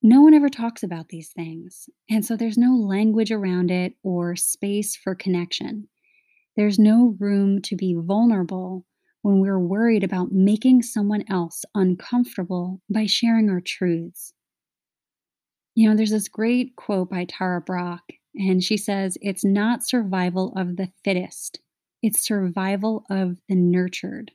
no 0.01 0.21
one 0.21 0.33
ever 0.33 0.49
talks 0.49 0.83
about 0.83 1.09
these 1.09 1.29
things. 1.29 1.89
And 2.09 2.25
so 2.25 2.37
there's 2.37 2.57
no 2.57 2.75
language 2.75 3.31
around 3.31 3.69
it 3.69 3.93
or 4.03 4.35
space 4.35 4.95
for 4.95 5.13
connection. 5.13 5.87
There's 6.55 6.79
no 6.79 7.15
room 7.19 7.61
to 7.63 7.75
be 7.75 7.95
vulnerable 7.97 8.85
when 9.21 9.39
we're 9.39 9.59
worried 9.59 10.03
about 10.03 10.31
making 10.31 10.83
someone 10.83 11.23
else 11.29 11.65
uncomfortable 11.75 12.81
by 12.89 13.05
sharing 13.05 13.49
our 13.49 13.59
truths. 13.59 14.33
You 15.75 15.89
know, 15.89 15.95
there's 15.95 16.11
this 16.11 16.29
great 16.29 16.75
quote 16.75 17.09
by 17.09 17.25
Tara 17.25 17.61
Brach, 17.61 18.03
and 18.35 18.63
she 18.63 18.77
says, 18.77 19.17
It's 19.21 19.43
not 19.43 19.83
survival 19.83 20.53
of 20.55 20.77
the 20.77 20.91
fittest, 21.03 21.59
it's 22.01 22.21
survival 22.21 23.05
of 23.09 23.35
the 23.47 23.55
nurtured. 23.55 24.31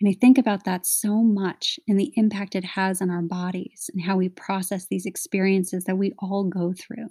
And 0.00 0.10
I 0.10 0.16
think 0.20 0.36
about 0.36 0.64
that 0.64 0.84
so 0.86 1.22
much 1.22 1.80
and 1.88 1.98
the 1.98 2.12
impact 2.16 2.54
it 2.54 2.64
has 2.64 3.00
on 3.00 3.10
our 3.10 3.22
bodies 3.22 3.88
and 3.92 4.02
how 4.02 4.16
we 4.16 4.28
process 4.28 4.86
these 4.86 5.06
experiences 5.06 5.84
that 5.84 5.96
we 5.96 6.12
all 6.18 6.44
go 6.44 6.74
through. 6.74 7.08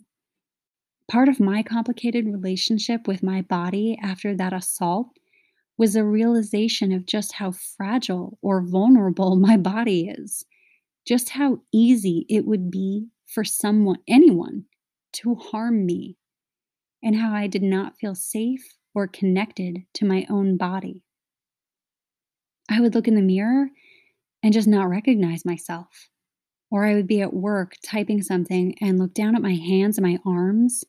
Part 1.10 1.30
of 1.30 1.40
my 1.40 1.64
complicated 1.64 2.26
relationship 2.26 3.08
with 3.08 3.24
my 3.24 3.42
body 3.42 3.98
after 4.02 4.36
that 4.36 4.54
assault 4.54 5.08
was 5.78 5.96
a 5.96 6.06
realization 6.06 6.92
of 6.92 7.06
just 7.06 7.34
how 7.34 7.52
fragile 7.52 8.38
or 8.42 8.62
vulnerable 8.62 9.36
my 9.36 9.58
body 9.58 10.08
is, 10.08 10.46
just 11.08 11.30
how 11.30 11.62
easy 11.74 12.26
it 12.30 12.46
would 12.46 12.70
be 12.70 13.08
for 13.26 13.44
someone, 13.44 13.98
anyone, 14.08 14.66
to 15.14 15.36
harm 15.36 15.86
me, 15.86 16.18
and 17.04 17.16
how 17.16 17.34
I 17.34 17.48
did 17.48 17.64
not 17.64 17.98
feel 17.98 18.16
safe 18.16 18.78
or 18.94 19.08
connected 19.08 19.84
to 19.96 20.06
my 20.06 20.26
own 20.30 20.58
body. 20.58 21.05
I 22.70 22.82
would 22.82 22.96
look 22.96 23.08
in 23.08 23.16
the 23.16 23.22
mirror 23.22 23.70
and 24.44 24.54
just 24.54 24.68
not 24.68 24.90
recognize 24.90 25.46
myself. 25.46 26.10
Or 26.72 26.86
I 26.86 26.94
would 26.94 27.08
be 27.08 27.22
at 27.22 27.34
work 27.34 27.76
typing 27.84 28.22
something 28.22 28.76
and 28.82 29.00
look 29.00 29.14
down 29.14 29.36
at 29.36 29.42
my 29.42 29.54
hands 29.54 29.98
and 29.98 30.06
my 30.06 30.20
arms 30.26 30.84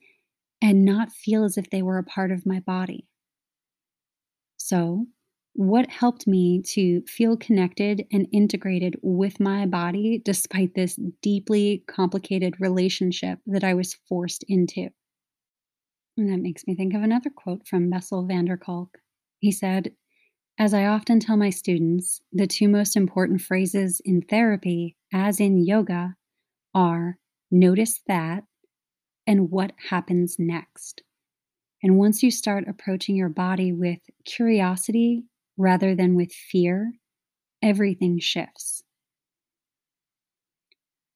and 0.62 0.84
not 0.84 1.12
feel 1.12 1.44
as 1.44 1.56
if 1.58 1.70
they 1.70 1.82
were 1.82 1.98
a 1.98 2.04
part 2.04 2.32
of 2.32 2.46
my 2.46 2.60
body. 2.60 3.06
So, 4.56 5.06
what 5.54 5.88
helped 5.88 6.26
me 6.26 6.60
to 6.60 7.00
feel 7.06 7.36
connected 7.36 8.04
and 8.12 8.28
integrated 8.30 8.98
with 9.02 9.40
my 9.40 9.64
body 9.64 10.20
despite 10.22 10.74
this 10.74 10.98
deeply 11.22 11.82
complicated 11.86 12.60
relationship 12.60 13.38
that 13.46 13.64
I 13.64 13.72
was 13.72 13.94
forced 14.06 14.44
into? 14.48 14.90
And 16.18 16.30
that 16.30 16.42
makes 16.42 16.66
me 16.66 16.74
think 16.74 16.94
of 16.94 17.02
another 17.02 17.30
quote 17.30 17.66
from 17.66 17.88
Bessel 17.88 18.26
van 18.26 18.46
der 18.46 18.56
Kolk. 18.58 18.98
He 19.38 19.50
said, 19.50 19.92
As 20.58 20.72
I 20.72 20.86
often 20.86 21.20
tell 21.20 21.36
my 21.36 21.50
students, 21.50 22.22
the 22.32 22.46
two 22.46 22.66
most 22.66 22.96
important 22.96 23.42
phrases 23.42 24.00
in 24.04 24.22
therapy, 24.22 24.96
as 25.12 25.38
in 25.38 25.58
yoga, 25.58 26.16
are 26.74 27.18
notice 27.50 28.00
that 28.06 28.44
and 29.26 29.50
what 29.50 29.72
happens 29.90 30.36
next. 30.38 31.02
And 31.82 31.98
once 31.98 32.22
you 32.22 32.30
start 32.30 32.66
approaching 32.66 33.16
your 33.16 33.28
body 33.28 33.70
with 33.72 33.98
curiosity 34.24 35.24
rather 35.58 35.94
than 35.94 36.14
with 36.14 36.32
fear, 36.32 36.92
everything 37.62 38.18
shifts. 38.18 38.82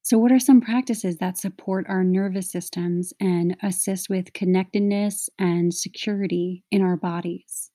So, 0.03 0.19
what 0.19 0.33
are 0.33 0.41
some 0.41 0.61
practices 0.61 1.17
that 1.17 1.39
support 1.39 1.87
our 1.89 2.05
nervous 2.05 2.51
systems 2.51 3.15
and 3.19 3.57
assist 3.63 4.11
with 4.11 4.35
connectedness 4.35 5.31
and 5.39 5.73
security 5.73 6.63
in 6.71 6.83
our 6.83 6.97
bodies? 6.97 7.71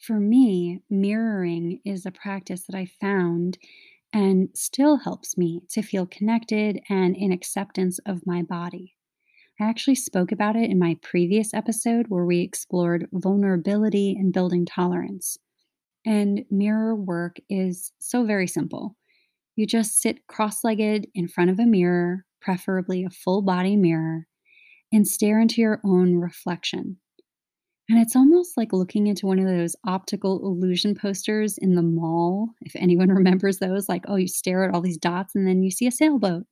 For 0.00 0.18
me, 0.18 0.80
mirroring 0.88 1.82
is 1.84 2.06
a 2.06 2.10
practice 2.10 2.62
that 2.62 2.74
I 2.74 2.86
found 2.86 3.58
and 4.14 4.48
still 4.54 4.96
helps 4.96 5.36
me 5.36 5.60
to 5.70 5.82
feel 5.82 6.06
connected 6.06 6.80
and 6.88 7.14
in 7.14 7.32
acceptance 7.32 7.98
of 8.06 8.26
my 8.26 8.42
body. 8.42 8.96
I 9.60 9.64
actually 9.64 9.96
spoke 9.96 10.32
about 10.32 10.56
it 10.56 10.70
in 10.70 10.78
my 10.78 10.96
previous 11.02 11.52
episode 11.52 12.06
where 12.08 12.24
we 12.24 12.40
explored 12.40 13.08
vulnerability 13.12 14.16
and 14.18 14.32
building 14.32 14.64
tolerance. 14.64 15.36
And 16.06 16.46
mirror 16.50 16.96
work 16.96 17.36
is 17.50 17.92
so 17.98 18.24
very 18.24 18.46
simple. 18.46 18.96
You 19.54 19.66
just 19.66 20.00
sit 20.00 20.26
cross 20.26 20.64
legged 20.64 21.08
in 21.14 21.28
front 21.28 21.50
of 21.50 21.58
a 21.60 21.66
mirror, 21.66 22.24
preferably 22.40 23.04
a 23.04 23.10
full 23.10 23.42
body 23.42 23.76
mirror, 23.76 24.26
and 24.90 25.06
stare 25.06 25.38
into 25.38 25.60
your 25.60 25.78
own 25.84 26.16
reflection. 26.16 26.96
And 27.90 28.00
it's 28.00 28.14
almost 28.14 28.56
like 28.56 28.72
looking 28.72 29.08
into 29.08 29.26
one 29.26 29.40
of 29.40 29.46
those 29.46 29.74
optical 29.84 30.46
illusion 30.46 30.94
posters 30.94 31.58
in 31.58 31.74
the 31.74 31.82
mall, 31.82 32.50
if 32.60 32.76
anyone 32.76 33.08
remembers 33.12 33.58
those, 33.58 33.88
like, 33.88 34.04
oh, 34.06 34.14
you 34.14 34.28
stare 34.28 34.62
at 34.62 34.72
all 34.72 34.80
these 34.80 34.96
dots 34.96 35.34
and 35.34 35.44
then 35.44 35.64
you 35.64 35.72
see 35.72 35.88
a 35.88 35.90
sailboat. 35.90 36.44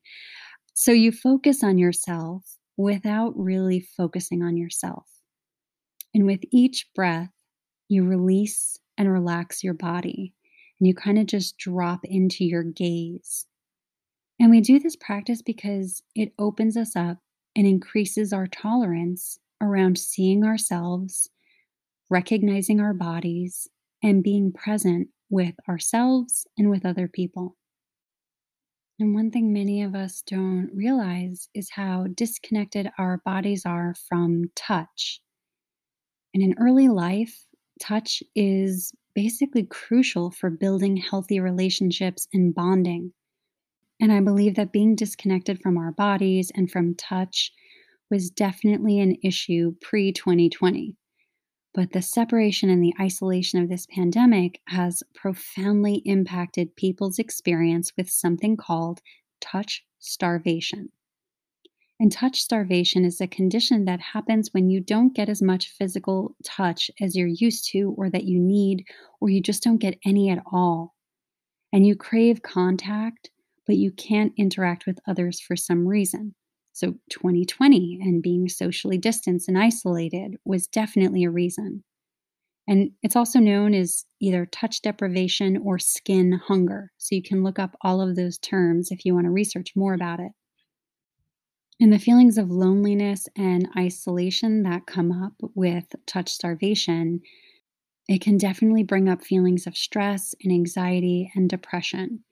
So 0.74 0.90
you 0.90 1.12
focus 1.12 1.62
on 1.62 1.78
yourself 1.78 2.42
without 2.76 3.34
really 3.36 3.78
focusing 3.96 4.42
on 4.42 4.56
yourself. 4.56 5.06
And 6.12 6.26
with 6.26 6.40
each 6.50 6.88
breath, 6.92 7.30
you 7.88 8.04
release 8.04 8.76
and 8.96 9.08
relax 9.12 9.62
your 9.62 9.74
body, 9.74 10.34
and 10.80 10.88
you 10.88 10.94
kind 10.94 11.20
of 11.20 11.26
just 11.26 11.56
drop 11.56 12.00
into 12.04 12.44
your 12.44 12.64
gaze. 12.64 13.46
And 14.40 14.50
we 14.50 14.60
do 14.60 14.80
this 14.80 14.96
practice 14.96 15.40
because 15.40 16.02
it 16.16 16.32
opens 16.36 16.76
us 16.76 16.96
up 16.96 17.18
and 17.54 17.64
increases 17.64 18.32
our 18.32 18.48
tolerance 18.48 19.38
around 19.60 19.98
seeing 19.98 20.44
ourselves, 20.44 21.28
recognizing 22.10 22.80
our 22.80 22.94
bodies, 22.94 23.68
and 24.02 24.22
being 24.22 24.52
present 24.52 25.08
with 25.30 25.54
ourselves 25.68 26.46
and 26.56 26.70
with 26.70 26.86
other 26.86 27.08
people. 27.08 27.56
And 29.00 29.14
one 29.14 29.30
thing 29.30 29.52
many 29.52 29.82
of 29.82 29.94
us 29.94 30.22
don't 30.26 30.70
realize 30.74 31.48
is 31.54 31.70
how 31.70 32.06
disconnected 32.14 32.90
our 32.98 33.18
bodies 33.24 33.64
are 33.64 33.94
from 34.08 34.50
touch. 34.56 35.20
And 36.34 36.42
in 36.42 36.56
early 36.58 36.88
life, 36.88 37.44
touch 37.80 38.22
is 38.34 38.92
basically 39.14 39.64
crucial 39.64 40.30
for 40.30 40.50
building 40.50 40.96
healthy 40.96 41.38
relationships 41.38 42.26
and 42.32 42.54
bonding. 42.54 43.12
And 44.00 44.12
I 44.12 44.20
believe 44.20 44.56
that 44.56 44.72
being 44.72 44.94
disconnected 44.94 45.60
from 45.60 45.76
our 45.76 45.92
bodies 45.92 46.50
and 46.54 46.70
from 46.70 46.94
touch 46.94 47.52
was 48.10 48.30
definitely 48.30 48.98
an 49.00 49.16
issue 49.22 49.74
pre 49.80 50.12
2020. 50.12 50.96
But 51.74 51.92
the 51.92 52.02
separation 52.02 52.70
and 52.70 52.82
the 52.82 52.94
isolation 53.00 53.62
of 53.62 53.68
this 53.68 53.86
pandemic 53.86 54.60
has 54.68 55.02
profoundly 55.14 56.02
impacted 56.04 56.74
people's 56.76 57.18
experience 57.18 57.92
with 57.96 58.10
something 58.10 58.56
called 58.56 59.00
touch 59.40 59.84
starvation. 59.98 60.90
And 62.00 62.12
touch 62.12 62.40
starvation 62.40 63.04
is 63.04 63.20
a 63.20 63.26
condition 63.26 63.84
that 63.86 64.00
happens 64.00 64.54
when 64.54 64.70
you 64.70 64.80
don't 64.80 65.14
get 65.14 65.28
as 65.28 65.42
much 65.42 65.68
physical 65.68 66.36
touch 66.44 66.90
as 67.00 67.16
you're 67.16 67.26
used 67.26 67.68
to, 67.72 67.94
or 67.96 68.08
that 68.10 68.24
you 68.24 68.38
need, 68.38 68.84
or 69.20 69.28
you 69.28 69.42
just 69.42 69.64
don't 69.64 69.78
get 69.78 69.98
any 70.04 70.30
at 70.30 70.42
all. 70.50 70.94
And 71.72 71.86
you 71.86 71.96
crave 71.96 72.42
contact, 72.42 73.30
but 73.66 73.76
you 73.76 73.90
can't 73.90 74.32
interact 74.36 74.86
with 74.86 75.00
others 75.08 75.40
for 75.40 75.56
some 75.56 75.86
reason. 75.86 76.34
So, 76.78 76.94
2020 77.10 77.98
and 78.00 78.22
being 78.22 78.48
socially 78.48 78.98
distanced 78.98 79.48
and 79.48 79.58
isolated 79.58 80.36
was 80.44 80.66
definitely 80.66 81.24
a 81.24 81.30
reason. 81.30 81.82
And 82.68 82.92
it's 83.02 83.16
also 83.16 83.40
known 83.40 83.74
as 83.74 84.04
either 84.20 84.46
touch 84.46 84.82
deprivation 84.82 85.56
or 85.56 85.78
skin 85.78 86.32
hunger. 86.32 86.92
So, 86.98 87.14
you 87.14 87.22
can 87.22 87.42
look 87.42 87.58
up 87.58 87.76
all 87.82 88.00
of 88.00 88.14
those 88.16 88.38
terms 88.38 88.90
if 88.90 89.04
you 89.04 89.14
want 89.14 89.26
to 89.26 89.30
research 89.30 89.72
more 89.74 89.94
about 89.94 90.20
it. 90.20 90.32
And 91.80 91.92
the 91.92 91.98
feelings 91.98 92.38
of 92.38 92.50
loneliness 92.50 93.28
and 93.36 93.68
isolation 93.76 94.62
that 94.64 94.86
come 94.86 95.12
up 95.12 95.34
with 95.54 95.94
touch 96.06 96.28
starvation, 96.30 97.20
it 98.08 98.20
can 98.20 98.36
definitely 98.36 98.82
bring 98.82 99.08
up 99.08 99.22
feelings 99.22 99.66
of 99.66 99.76
stress 99.76 100.34
and 100.42 100.52
anxiety 100.52 101.30
and 101.34 101.48
depression. 101.48 102.24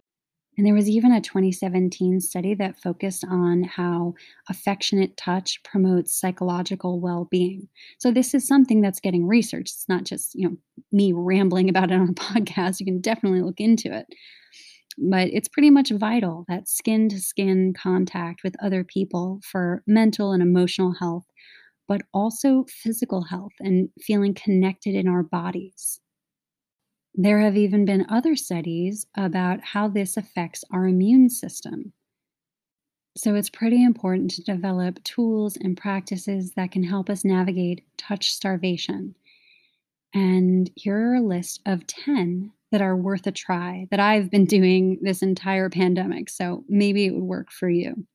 And 0.57 0.67
there 0.67 0.75
was 0.75 0.89
even 0.89 1.13
a 1.13 1.21
2017 1.21 2.21
study 2.21 2.55
that 2.55 2.81
focused 2.81 3.25
on 3.29 3.63
how 3.63 4.15
affectionate 4.49 5.17
touch 5.17 5.63
promotes 5.65 6.19
psychological 6.19 6.99
well-being. 7.01 7.69
So 7.99 8.11
this 8.11 8.33
is 8.33 8.47
something 8.47 8.81
that's 8.81 9.01
getting 9.01 9.27
researched. 9.27 9.75
It's 9.75 9.89
not 9.89 10.05
just, 10.05 10.35
you 10.35 10.49
know, 10.49 10.57
me 10.93 11.13
rambling 11.13 11.69
about 11.69 11.91
it 11.91 11.95
on 11.95 12.09
a 12.09 12.13
podcast. 12.15 12.81
You 12.81 12.87
can 12.87 13.01
definitely 13.01 13.43
look 13.43 13.61
into 13.61 13.93
it. 13.93 14.07
But 14.99 15.29
it's 15.29 15.49
pretty 15.49 15.69
much 15.69 15.91
vital 15.91 16.47
that 16.49 16.69
skin 16.69 17.11
to 17.11 17.21
skin 17.21 17.75
contact 17.75 18.43
with 18.43 18.57
other 18.63 18.83
people 18.83 19.41
for 19.45 19.83
mental 19.87 20.33
and 20.33 20.43
emotional 20.43 20.95
health, 20.95 21.27
but 21.87 22.01
also 22.15 22.65
physical 22.67 23.23
health 23.25 23.53
and 23.61 23.91
feeling 24.01 24.33
connected 24.33 24.95
in 24.95 25.07
our 25.07 25.23
bodies. 25.23 26.01
There 27.19 27.41
have 27.41 27.57
even 27.57 27.87
been 27.87 28.05
other 28.11 28.37
studies 28.37 29.07
about 29.15 29.65
how 29.65 29.89
this 29.89 30.19
affects 30.19 30.65
our 30.71 30.87
immune 30.87 31.31
system. 31.31 31.95
So 33.17 33.35
it's 33.35 33.49
pretty 33.49 33.83
important 33.83 34.33
to 34.33 34.43
develop 34.43 35.03
tools 35.03 35.57
and 35.57 35.79
practices 35.79 36.53
that 36.57 36.73
can 36.73 36.83
help 36.83 37.09
us 37.09 37.25
navigate 37.25 37.85
touch 37.97 38.33
starvation. 38.33 39.15
And 40.13 40.71
here 40.75 41.13
are 41.13 41.15
a 41.15 41.23
list 41.23 41.63
of 41.65 41.87
10 41.87 42.53
that 42.71 42.83
are 42.83 42.95
worth 42.95 43.27
a 43.27 43.33
try 43.33 43.89
that 43.91 44.01
I've 44.01 44.31
been 44.31 44.45
doing 44.57 44.99
this 45.01 45.23
entire 45.23 45.71
pandemic. 45.71 46.29
So 46.29 46.65
maybe 46.69 47.07
it 47.07 47.15
would 47.15 47.25
work 47.25 47.51
for 47.51 47.71
you. 47.71 48.07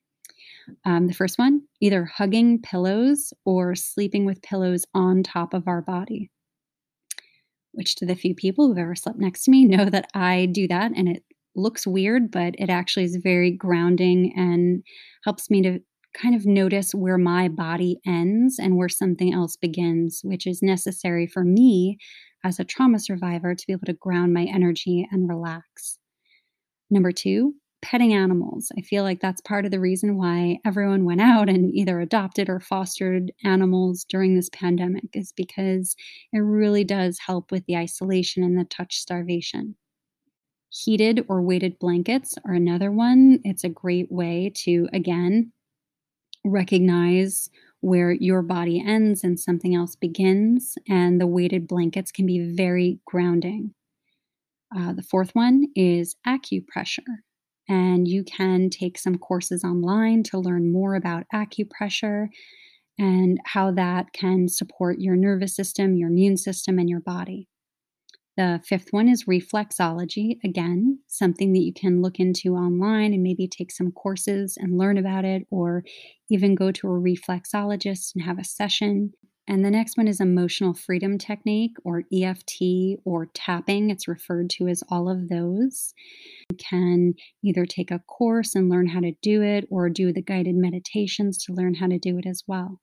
Um, 0.85 1.07
the 1.07 1.15
first 1.15 1.39
one 1.39 1.63
either 1.79 2.05
hugging 2.05 2.61
pillows 2.61 3.33
or 3.45 3.73
sleeping 3.73 4.25
with 4.25 4.43
pillows 4.43 4.85
on 4.93 5.23
top 5.23 5.55
of 5.55 5.67
our 5.67 5.81
body 5.81 6.29
which 7.73 7.95
to 7.95 8.05
the 8.05 8.15
few 8.15 8.35
people 8.35 8.67
who've 8.67 8.77
ever 8.77 8.95
slept 8.95 9.19
next 9.19 9.43
to 9.45 9.51
me 9.51 9.65
know 9.65 9.85
that 9.85 10.09
I 10.13 10.47
do 10.47 10.67
that 10.67 10.91
and 10.95 11.07
it 11.09 11.23
looks 11.55 11.85
weird, 11.85 12.31
but 12.31 12.55
it 12.57 12.69
actually 12.69 13.05
is 13.05 13.17
very 13.21 13.51
grounding 13.51 14.33
and 14.35 14.83
helps 15.23 15.49
me 15.49 15.61
to 15.61 15.79
kind 16.13 16.35
of 16.35 16.45
notice 16.45 16.93
where 16.93 17.17
my 17.17 17.47
body 17.47 17.99
ends 18.05 18.59
and 18.59 18.77
where 18.77 18.89
something 18.89 19.33
else 19.33 19.55
begins, 19.55 20.21
which 20.23 20.45
is 20.45 20.61
necessary 20.61 21.27
for 21.27 21.43
me 21.43 21.97
as 22.43 22.59
a 22.59 22.65
trauma 22.65 22.99
survivor 22.99 23.55
to 23.55 23.67
be 23.67 23.73
able 23.73 23.85
to 23.85 23.93
ground 23.93 24.33
my 24.33 24.43
energy 24.43 25.07
and 25.11 25.29
relax. 25.29 25.99
Number 26.89 27.11
two, 27.11 27.53
petting 27.81 28.13
animals. 28.13 28.71
I 28.77 28.81
feel 28.81 29.03
like 29.03 29.19
that's 29.19 29.41
part 29.41 29.65
of 29.65 29.71
the 29.71 29.79
reason 29.79 30.17
why 30.17 30.59
everyone 30.65 31.05
went 31.05 31.21
out 31.21 31.49
and 31.49 31.73
either 31.73 31.99
adopted 31.99 32.49
or 32.49 32.59
fostered 32.59 33.31
animals 33.43 34.05
during 34.07 34.35
this 34.35 34.49
pandemic, 34.49 35.09
is 35.13 35.33
because 35.35 35.95
it 36.31 36.39
really 36.39 36.83
does 36.83 37.19
help 37.19 37.51
with 37.51 37.65
the 37.65 37.77
isolation 37.77 38.43
and 38.43 38.57
the 38.57 38.65
touch 38.65 38.97
starvation. 38.97 39.75
Heated 40.69 41.25
or 41.27 41.41
weighted 41.41 41.79
blankets 41.79 42.35
are 42.45 42.53
another 42.53 42.91
one. 42.91 43.39
It's 43.43 43.63
a 43.63 43.69
great 43.69 44.11
way 44.11 44.51
to, 44.63 44.87
again, 44.93 45.51
recognize 46.45 47.49
where 47.81 48.11
your 48.11 48.41
body 48.41 48.81
ends 48.85 49.23
and 49.23 49.39
something 49.39 49.75
else 49.75 49.95
begins, 49.95 50.77
and 50.87 51.19
the 51.19 51.27
weighted 51.27 51.67
blankets 51.67 52.11
can 52.11 52.25
be 52.25 52.53
very 52.55 52.99
grounding. 53.05 53.73
Uh, 54.73 54.93
the 54.93 55.03
fourth 55.03 55.31
one 55.33 55.67
is 55.75 56.15
acupressure. 56.25 57.17
And 57.71 58.05
you 58.05 58.25
can 58.25 58.69
take 58.69 58.97
some 58.97 59.17
courses 59.17 59.63
online 59.63 60.23
to 60.23 60.37
learn 60.37 60.73
more 60.73 60.93
about 60.95 61.23
acupressure 61.33 62.27
and 62.99 63.39
how 63.45 63.71
that 63.71 64.11
can 64.11 64.49
support 64.49 64.99
your 64.99 65.15
nervous 65.15 65.55
system, 65.55 65.95
your 65.95 66.09
immune 66.09 66.35
system, 66.35 66.79
and 66.79 66.89
your 66.89 66.99
body. 66.99 67.47
The 68.35 68.59
fifth 68.65 68.91
one 68.91 69.07
is 69.07 69.23
reflexology. 69.23 70.37
Again, 70.43 70.99
something 71.07 71.53
that 71.53 71.61
you 71.61 71.71
can 71.71 72.01
look 72.01 72.19
into 72.19 72.55
online 72.55 73.13
and 73.13 73.23
maybe 73.23 73.47
take 73.47 73.71
some 73.71 73.93
courses 73.93 74.57
and 74.57 74.77
learn 74.77 74.97
about 74.97 75.23
it, 75.23 75.47
or 75.49 75.85
even 76.29 76.55
go 76.55 76.73
to 76.73 76.87
a 76.87 76.99
reflexologist 76.99 78.15
and 78.15 78.25
have 78.25 78.37
a 78.37 78.43
session. 78.43 79.13
And 79.51 79.65
the 79.65 79.69
next 79.69 79.97
one 79.97 80.07
is 80.07 80.21
emotional 80.21 80.73
freedom 80.73 81.17
technique 81.17 81.75
or 81.83 82.05
EFT 82.13 83.01
or 83.03 83.25
tapping. 83.33 83.89
It's 83.89 84.07
referred 84.07 84.49
to 84.51 84.69
as 84.69 84.81
all 84.87 85.09
of 85.09 85.27
those. 85.27 85.93
You 86.49 86.57
can 86.57 87.15
either 87.43 87.65
take 87.65 87.91
a 87.91 87.99
course 87.99 88.55
and 88.55 88.69
learn 88.69 88.87
how 88.87 89.01
to 89.01 89.11
do 89.21 89.41
it 89.41 89.67
or 89.69 89.89
do 89.89 90.13
the 90.13 90.21
guided 90.21 90.55
meditations 90.55 91.43
to 91.43 91.53
learn 91.53 91.73
how 91.73 91.87
to 91.87 91.99
do 91.99 92.17
it 92.17 92.25
as 92.25 92.43
well. 92.47 92.79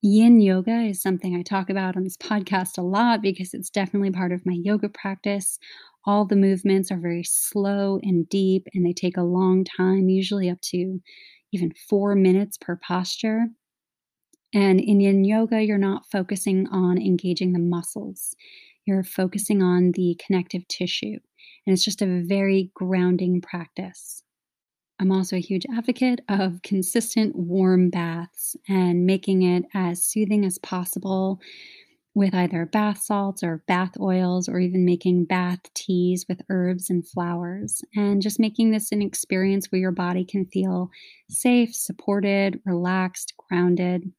Yin 0.00 0.40
yoga 0.40 0.80
is 0.80 1.02
something 1.02 1.36
I 1.36 1.42
talk 1.42 1.68
about 1.68 1.94
on 1.94 2.04
this 2.04 2.16
podcast 2.22 2.78
a 2.78 2.82
lot 2.82 3.20
because 3.20 3.52
it's 3.52 3.68
definitely 3.68 4.12
part 4.12 4.32
of 4.32 4.46
my 4.46 4.54
yoga 4.54 4.88
practice. 4.88 5.58
All 6.06 6.24
the 6.24 6.36
movements 6.36 6.90
are 6.90 6.98
very 6.98 7.22
slow 7.22 8.00
and 8.02 8.26
deep, 8.30 8.66
and 8.72 8.86
they 8.86 8.94
take 8.94 9.18
a 9.18 9.22
long 9.22 9.64
time, 9.64 10.08
usually 10.08 10.48
up 10.48 10.62
to 10.70 11.02
even 11.52 11.74
four 11.86 12.14
minutes 12.14 12.56
per 12.56 12.76
posture. 12.76 13.48
And 14.52 14.80
in 14.80 15.00
yin 15.00 15.24
yoga, 15.24 15.62
you're 15.62 15.78
not 15.78 16.10
focusing 16.10 16.66
on 16.68 16.98
engaging 16.98 17.52
the 17.52 17.58
muscles, 17.58 18.34
you're 18.84 19.04
focusing 19.04 19.62
on 19.62 19.92
the 19.92 20.18
connective 20.24 20.66
tissue. 20.68 21.18
And 21.66 21.74
it's 21.74 21.84
just 21.84 22.02
a 22.02 22.22
very 22.26 22.70
grounding 22.74 23.40
practice. 23.40 24.24
I'm 24.98 25.12
also 25.12 25.36
a 25.36 25.40
huge 25.40 25.64
advocate 25.74 26.20
of 26.28 26.60
consistent 26.62 27.34
warm 27.36 27.90
baths 27.90 28.56
and 28.68 29.06
making 29.06 29.42
it 29.42 29.64
as 29.72 30.04
soothing 30.04 30.44
as 30.44 30.58
possible 30.58 31.40
with 32.14 32.34
either 32.34 32.66
bath 32.66 32.98
salts 32.98 33.42
or 33.42 33.62
bath 33.68 33.92
oils, 34.00 34.48
or 34.48 34.58
even 34.58 34.84
making 34.84 35.24
bath 35.24 35.60
teas 35.74 36.26
with 36.28 36.42
herbs 36.50 36.90
and 36.90 37.06
flowers, 37.06 37.82
and 37.94 38.20
just 38.20 38.40
making 38.40 38.72
this 38.72 38.90
an 38.90 39.00
experience 39.00 39.70
where 39.70 39.80
your 39.80 39.92
body 39.92 40.24
can 40.24 40.44
feel 40.46 40.90
safe, 41.28 41.72
supported, 41.74 42.60
relaxed, 42.66 43.32
grounded. 43.48 44.12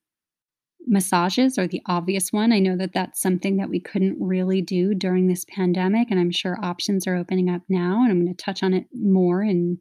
Massages 0.87 1.57
are 1.57 1.67
the 1.67 1.81
obvious 1.85 2.33
one. 2.33 2.51
I 2.51 2.59
know 2.59 2.75
that 2.77 2.93
that's 2.93 3.21
something 3.21 3.57
that 3.57 3.69
we 3.69 3.79
couldn't 3.79 4.17
really 4.19 4.61
do 4.61 4.93
during 4.93 5.27
this 5.27 5.45
pandemic, 5.45 6.09
and 6.09 6.19
I'm 6.19 6.31
sure 6.31 6.57
options 6.63 7.07
are 7.07 7.15
opening 7.15 7.49
up 7.49 7.61
now. 7.69 8.01
And 8.03 8.11
I'm 8.11 8.23
going 8.23 8.35
to 8.35 8.43
touch 8.43 8.63
on 8.63 8.73
it 8.73 8.85
more 8.93 9.43
in 9.43 9.77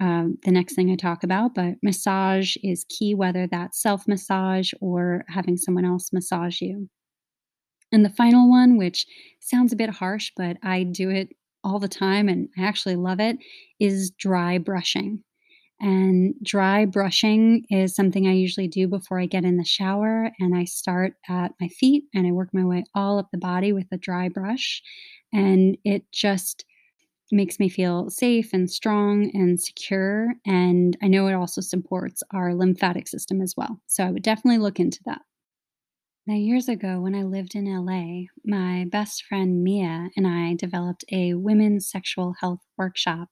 um, 0.00 0.36
the 0.44 0.50
next 0.50 0.74
thing 0.74 0.90
I 0.90 0.96
talk 0.96 1.22
about. 1.22 1.54
But 1.54 1.74
massage 1.82 2.56
is 2.62 2.84
key, 2.88 3.14
whether 3.14 3.46
that's 3.46 3.80
self 3.80 4.06
massage 4.08 4.72
or 4.80 5.24
having 5.28 5.56
someone 5.56 5.84
else 5.84 6.12
massage 6.12 6.60
you. 6.60 6.88
And 7.92 8.04
the 8.04 8.10
final 8.10 8.50
one, 8.50 8.78
which 8.78 9.06
sounds 9.40 9.72
a 9.72 9.76
bit 9.76 9.90
harsh, 9.90 10.32
but 10.36 10.56
I 10.62 10.82
do 10.82 11.10
it 11.10 11.28
all 11.62 11.78
the 11.78 11.88
time 11.88 12.28
and 12.28 12.48
I 12.58 12.64
actually 12.64 12.96
love 12.96 13.20
it, 13.20 13.36
is 13.78 14.10
dry 14.10 14.58
brushing. 14.58 15.22
And 15.82 16.34
dry 16.44 16.84
brushing 16.84 17.64
is 17.68 17.96
something 17.96 18.28
I 18.28 18.34
usually 18.34 18.68
do 18.68 18.86
before 18.86 19.18
I 19.18 19.26
get 19.26 19.44
in 19.44 19.56
the 19.56 19.64
shower. 19.64 20.30
And 20.38 20.56
I 20.56 20.64
start 20.64 21.14
at 21.28 21.52
my 21.60 21.66
feet 21.66 22.04
and 22.14 22.24
I 22.24 22.30
work 22.30 22.50
my 22.52 22.64
way 22.64 22.84
all 22.94 23.18
up 23.18 23.30
the 23.32 23.38
body 23.38 23.72
with 23.72 23.86
a 23.90 23.98
dry 23.98 24.28
brush. 24.28 24.80
And 25.32 25.76
it 25.84 26.04
just 26.12 26.64
makes 27.32 27.58
me 27.58 27.68
feel 27.68 28.10
safe 28.10 28.52
and 28.52 28.70
strong 28.70 29.28
and 29.34 29.58
secure. 29.60 30.34
And 30.46 30.96
I 31.02 31.08
know 31.08 31.26
it 31.26 31.34
also 31.34 31.60
supports 31.60 32.22
our 32.32 32.54
lymphatic 32.54 33.08
system 33.08 33.40
as 33.40 33.54
well. 33.56 33.80
So 33.88 34.04
I 34.04 34.12
would 34.12 34.22
definitely 34.22 34.58
look 34.58 34.78
into 34.78 35.00
that. 35.06 35.22
Now, 36.28 36.34
years 36.34 36.68
ago, 36.68 37.00
when 37.00 37.16
I 37.16 37.24
lived 37.24 37.56
in 37.56 37.64
LA, 37.64 38.26
my 38.44 38.84
best 38.84 39.24
friend 39.24 39.64
Mia 39.64 40.10
and 40.16 40.28
I 40.28 40.54
developed 40.54 41.04
a 41.10 41.34
women's 41.34 41.90
sexual 41.90 42.34
health 42.38 42.60
workshop 42.78 43.28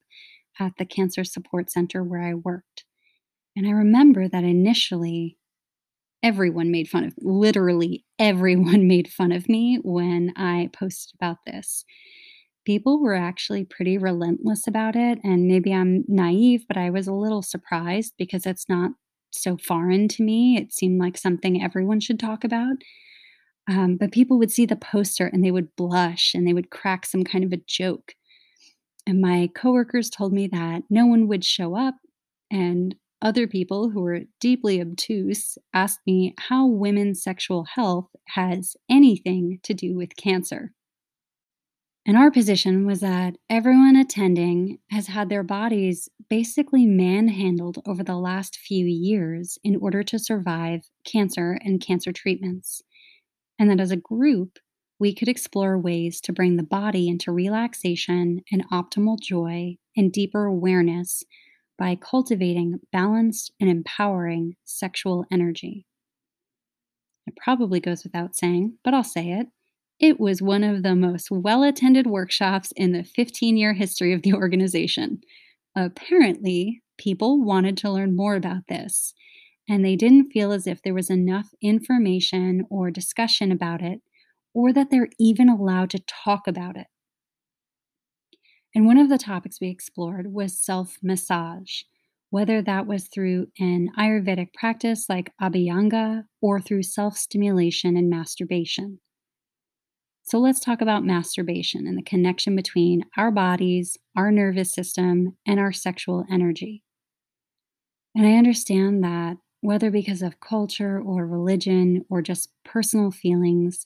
at 0.59 0.73
the 0.77 0.85
Cancer 0.85 1.23
Support 1.23 1.71
Center 1.71 2.03
where 2.03 2.21
I 2.21 2.33
worked. 2.33 2.85
And 3.55 3.67
I 3.67 3.71
remember 3.71 4.27
that 4.27 4.43
initially 4.43 5.37
everyone 6.23 6.71
made 6.71 6.87
fun 6.87 7.03
of 7.03 7.13
literally 7.19 8.05
everyone 8.19 8.87
made 8.87 9.11
fun 9.11 9.31
of 9.31 9.49
me 9.49 9.79
when 9.83 10.33
I 10.35 10.69
posted 10.73 11.13
about 11.19 11.37
this. 11.45 11.83
People 12.65 13.01
were 13.01 13.15
actually 13.15 13.65
pretty 13.65 13.97
relentless 13.97 14.67
about 14.67 14.95
it 14.95 15.19
and 15.23 15.47
maybe 15.47 15.73
I'm 15.73 16.05
naive 16.07 16.65
but 16.67 16.77
I 16.77 16.91
was 16.91 17.07
a 17.07 17.13
little 17.13 17.41
surprised 17.41 18.13
because 18.17 18.45
it's 18.45 18.69
not 18.69 18.91
so 19.31 19.57
foreign 19.57 20.07
to 20.09 20.23
me. 20.23 20.57
It 20.57 20.73
seemed 20.73 20.99
like 20.99 21.17
something 21.17 21.63
everyone 21.63 21.99
should 21.99 22.19
talk 22.19 22.43
about. 22.43 22.75
Um, 23.67 23.95
but 23.97 24.11
people 24.11 24.37
would 24.39 24.51
see 24.51 24.65
the 24.65 24.75
poster 24.75 25.27
and 25.27 25.43
they 25.43 25.51
would 25.51 25.75
blush 25.75 26.33
and 26.33 26.47
they 26.47 26.53
would 26.53 26.71
crack 26.71 27.05
some 27.05 27.23
kind 27.23 27.43
of 27.43 27.53
a 27.53 27.61
joke. 27.67 28.13
And 29.11 29.19
my 29.19 29.49
coworkers 29.53 30.09
told 30.09 30.31
me 30.31 30.47
that 30.53 30.83
no 30.89 31.05
one 31.05 31.27
would 31.27 31.43
show 31.43 31.75
up. 31.75 31.95
And 32.49 32.95
other 33.21 33.45
people 33.45 33.89
who 33.89 33.99
were 34.03 34.21
deeply 34.39 34.79
obtuse 34.79 35.57
asked 35.73 35.99
me 36.07 36.33
how 36.39 36.65
women's 36.65 37.21
sexual 37.21 37.65
health 37.65 38.07
has 38.29 38.77
anything 38.89 39.59
to 39.63 39.73
do 39.73 39.97
with 39.97 40.15
cancer. 40.15 40.71
And 42.05 42.15
our 42.15 42.31
position 42.31 42.85
was 42.87 43.01
that 43.01 43.35
everyone 43.49 43.97
attending 43.97 44.77
has 44.91 45.07
had 45.07 45.27
their 45.27 45.43
bodies 45.43 46.07
basically 46.29 46.85
manhandled 46.85 47.79
over 47.85 48.05
the 48.05 48.15
last 48.15 48.55
few 48.55 48.85
years 48.85 49.57
in 49.61 49.75
order 49.75 50.03
to 50.03 50.19
survive 50.19 50.89
cancer 51.03 51.59
and 51.65 51.81
cancer 51.81 52.13
treatments. 52.13 52.81
And 53.59 53.69
that 53.69 53.81
as 53.81 53.91
a 53.91 53.97
group, 53.97 54.57
we 55.01 55.15
could 55.15 55.27
explore 55.27 55.79
ways 55.79 56.21
to 56.21 56.31
bring 56.31 56.57
the 56.57 56.63
body 56.63 57.09
into 57.09 57.31
relaxation 57.31 58.39
and 58.51 58.69
optimal 58.69 59.19
joy 59.19 59.75
and 59.97 60.11
deeper 60.11 60.45
awareness 60.45 61.23
by 61.75 61.95
cultivating 61.95 62.79
balanced 62.91 63.51
and 63.59 63.67
empowering 63.67 64.55
sexual 64.63 65.25
energy. 65.31 65.87
It 67.25 67.33
probably 67.35 67.79
goes 67.79 68.03
without 68.03 68.35
saying, 68.35 68.77
but 68.83 68.93
I'll 68.93 69.03
say 69.03 69.31
it. 69.31 69.47
It 69.99 70.19
was 70.19 70.39
one 70.39 70.63
of 70.63 70.83
the 70.83 70.95
most 70.95 71.31
well 71.31 71.63
attended 71.63 72.05
workshops 72.05 72.71
in 72.75 72.91
the 72.91 73.03
15 73.03 73.57
year 73.57 73.73
history 73.73 74.13
of 74.13 74.21
the 74.21 74.35
organization. 74.35 75.21
Apparently, 75.75 76.83
people 76.99 77.43
wanted 77.43 77.75
to 77.77 77.91
learn 77.91 78.15
more 78.15 78.35
about 78.35 78.67
this, 78.69 79.15
and 79.67 79.83
they 79.83 79.95
didn't 79.95 80.29
feel 80.29 80.51
as 80.51 80.67
if 80.67 80.83
there 80.83 80.93
was 80.93 81.09
enough 81.09 81.49
information 81.59 82.65
or 82.69 82.91
discussion 82.91 83.51
about 83.51 83.81
it 83.81 84.01
or 84.53 84.73
that 84.73 84.89
they're 84.89 85.09
even 85.19 85.49
allowed 85.49 85.89
to 85.91 85.99
talk 85.99 86.47
about 86.47 86.77
it. 86.77 86.87
And 88.73 88.85
one 88.85 88.97
of 88.97 89.09
the 89.09 89.17
topics 89.17 89.59
we 89.59 89.69
explored 89.69 90.33
was 90.33 90.57
self 90.57 90.97
massage, 91.03 91.81
whether 92.29 92.61
that 92.61 92.87
was 92.87 93.07
through 93.07 93.47
an 93.59 93.89
Ayurvedic 93.97 94.53
practice 94.53 95.07
like 95.09 95.33
Abhyanga 95.41 96.23
or 96.41 96.61
through 96.61 96.83
self 96.83 97.17
stimulation 97.17 97.97
and 97.97 98.09
masturbation. 98.09 98.99
So 100.23 100.37
let's 100.39 100.59
talk 100.61 100.81
about 100.81 101.03
masturbation 101.03 101.87
and 101.87 101.97
the 101.97 102.03
connection 102.03 102.55
between 102.55 103.03
our 103.17 103.31
bodies, 103.31 103.97
our 104.15 104.31
nervous 104.31 104.71
system, 104.71 105.35
and 105.45 105.59
our 105.59 105.73
sexual 105.73 106.25
energy. 106.31 106.83
And 108.15 108.25
I 108.25 108.37
understand 108.37 109.03
that 109.03 109.37
whether 109.61 109.91
because 109.91 110.21
of 110.21 110.39
culture 110.39 111.01
or 111.01 111.27
religion 111.27 112.05
or 112.09 112.21
just 112.21 112.49
personal 112.63 113.11
feelings, 113.11 113.85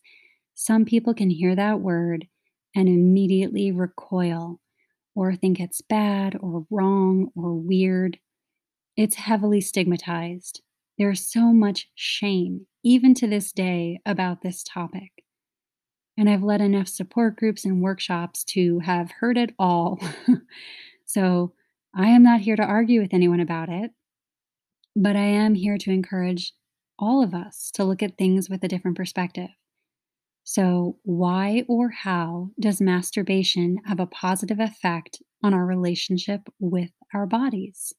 some 0.55 0.85
people 0.85 1.13
can 1.13 1.29
hear 1.29 1.55
that 1.55 1.81
word 1.81 2.27
and 2.75 2.87
immediately 2.87 3.71
recoil 3.71 4.59
or 5.13 5.35
think 5.35 5.59
it's 5.59 5.81
bad 5.81 6.37
or 6.39 6.65
wrong 6.69 7.29
or 7.35 7.53
weird. 7.53 8.19
It's 8.97 9.15
heavily 9.15 9.61
stigmatized. 9.61 10.61
There's 10.97 11.25
so 11.25 11.53
much 11.53 11.89
shame, 11.93 12.67
even 12.83 13.13
to 13.15 13.27
this 13.27 13.51
day, 13.51 13.99
about 14.05 14.41
this 14.41 14.63
topic. 14.63 15.11
And 16.17 16.29
I've 16.29 16.43
led 16.43 16.61
enough 16.61 16.87
support 16.87 17.35
groups 17.35 17.65
and 17.65 17.81
workshops 17.81 18.43
to 18.45 18.79
have 18.79 19.11
heard 19.19 19.37
it 19.37 19.53
all. 19.59 19.99
so 21.05 21.53
I 21.93 22.07
am 22.07 22.23
not 22.23 22.41
here 22.41 22.55
to 22.55 22.63
argue 22.63 23.01
with 23.01 23.13
anyone 23.13 23.41
about 23.41 23.67
it, 23.67 23.91
but 24.95 25.17
I 25.17 25.25
am 25.25 25.55
here 25.55 25.77
to 25.77 25.91
encourage 25.91 26.53
all 26.97 27.21
of 27.21 27.33
us 27.33 27.71
to 27.71 27.83
look 27.83 28.01
at 28.01 28.17
things 28.17 28.49
with 28.49 28.63
a 28.63 28.69
different 28.69 28.95
perspective. 28.95 29.49
So, 30.45 30.97
why 31.03 31.65
or 31.67 31.89
how 31.89 32.51
does 32.57 32.79
masturbation 32.79 33.79
have 33.83 33.99
a 33.99 34.07
positive 34.07 34.61
effect 34.61 35.21
on 35.43 35.53
our 35.53 35.65
relationship 35.65 36.47
with 36.57 36.91
our 37.13 37.25
bodies? 37.25 37.93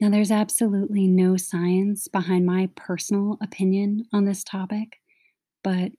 Now, 0.00 0.10
there's 0.10 0.30
absolutely 0.30 1.06
no 1.06 1.36
science 1.36 2.08
behind 2.08 2.44
my 2.44 2.68
personal 2.76 3.38
opinion 3.40 4.06
on 4.12 4.24
this 4.24 4.44
topic, 4.44 5.00
but 5.64 5.92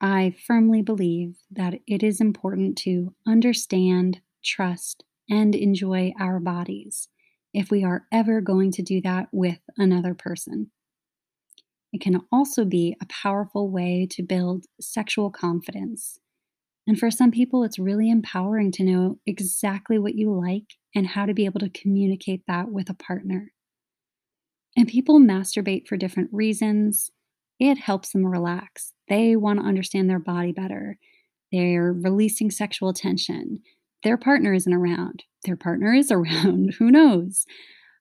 I 0.00 0.30
firmly 0.46 0.82
believe 0.82 1.38
that 1.50 1.80
it 1.86 2.02
is 2.02 2.20
important 2.20 2.78
to 2.78 3.14
understand, 3.26 4.22
trust, 4.44 5.04
and 5.30 5.54
enjoy 5.54 6.12
our 6.20 6.40
bodies 6.40 7.08
if 7.54 7.70
we 7.70 7.84
are 7.84 8.06
ever 8.12 8.40
going 8.40 8.72
to 8.72 8.82
do 8.82 9.00
that 9.02 9.28
with 9.32 9.60
another 9.78 10.14
person. 10.14 10.70
It 11.92 12.00
can 12.00 12.20
also 12.32 12.64
be 12.64 12.96
a 13.00 13.06
powerful 13.06 13.70
way 13.70 14.06
to 14.12 14.22
build 14.22 14.64
sexual 14.80 15.30
confidence. 15.30 16.18
And 16.86 16.98
for 16.98 17.10
some 17.10 17.30
people, 17.30 17.62
it's 17.62 17.78
really 17.78 18.10
empowering 18.10 18.72
to 18.72 18.84
know 18.84 19.18
exactly 19.26 19.98
what 19.98 20.14
you 20.14 20.32
like 20.32 20.74
and 20.94 21.06
how 21.06 21.26
to 21.26 21.34
be 21.34 21.44
able 21.44 21.60
to 21.60 21.70
communicate 21.70 22.42
that 22.48 22.70
with 22.70 22.90
a 22.90 22.94
partner. 22.94 23.52
And 24.76 24.88
people 24.88 25.20
masturbate 25.20 25.86
for 25.86 25.96
different 25.96 26.30
reasons. 26.32 27.10
It 27.60 27.78
helps 27.78 28.10
them 28.10 28.26
relax. 28.26 28.92
They 29.08 29.36
want 29.36 29.60
to 29.60 29.66
understand 29.66 30.08
their 30.08 30.18
body 30.18 30.52
better. 30.52 30.98
They're 31.52 31.92
releasing 31.92 32.50
sexual 32.50 32.92
tension. 32.92 33.60
Their 34.02 34.16
partner 34.16 34.54
isn't 34.54 34.72
around. 34.72 35.24
Their 35.44 35.56
partner 35.56 35.92
is 35.92 36.10
around. 36.10 36.74
Who 36.78 36.90
knows? 36.90 37.44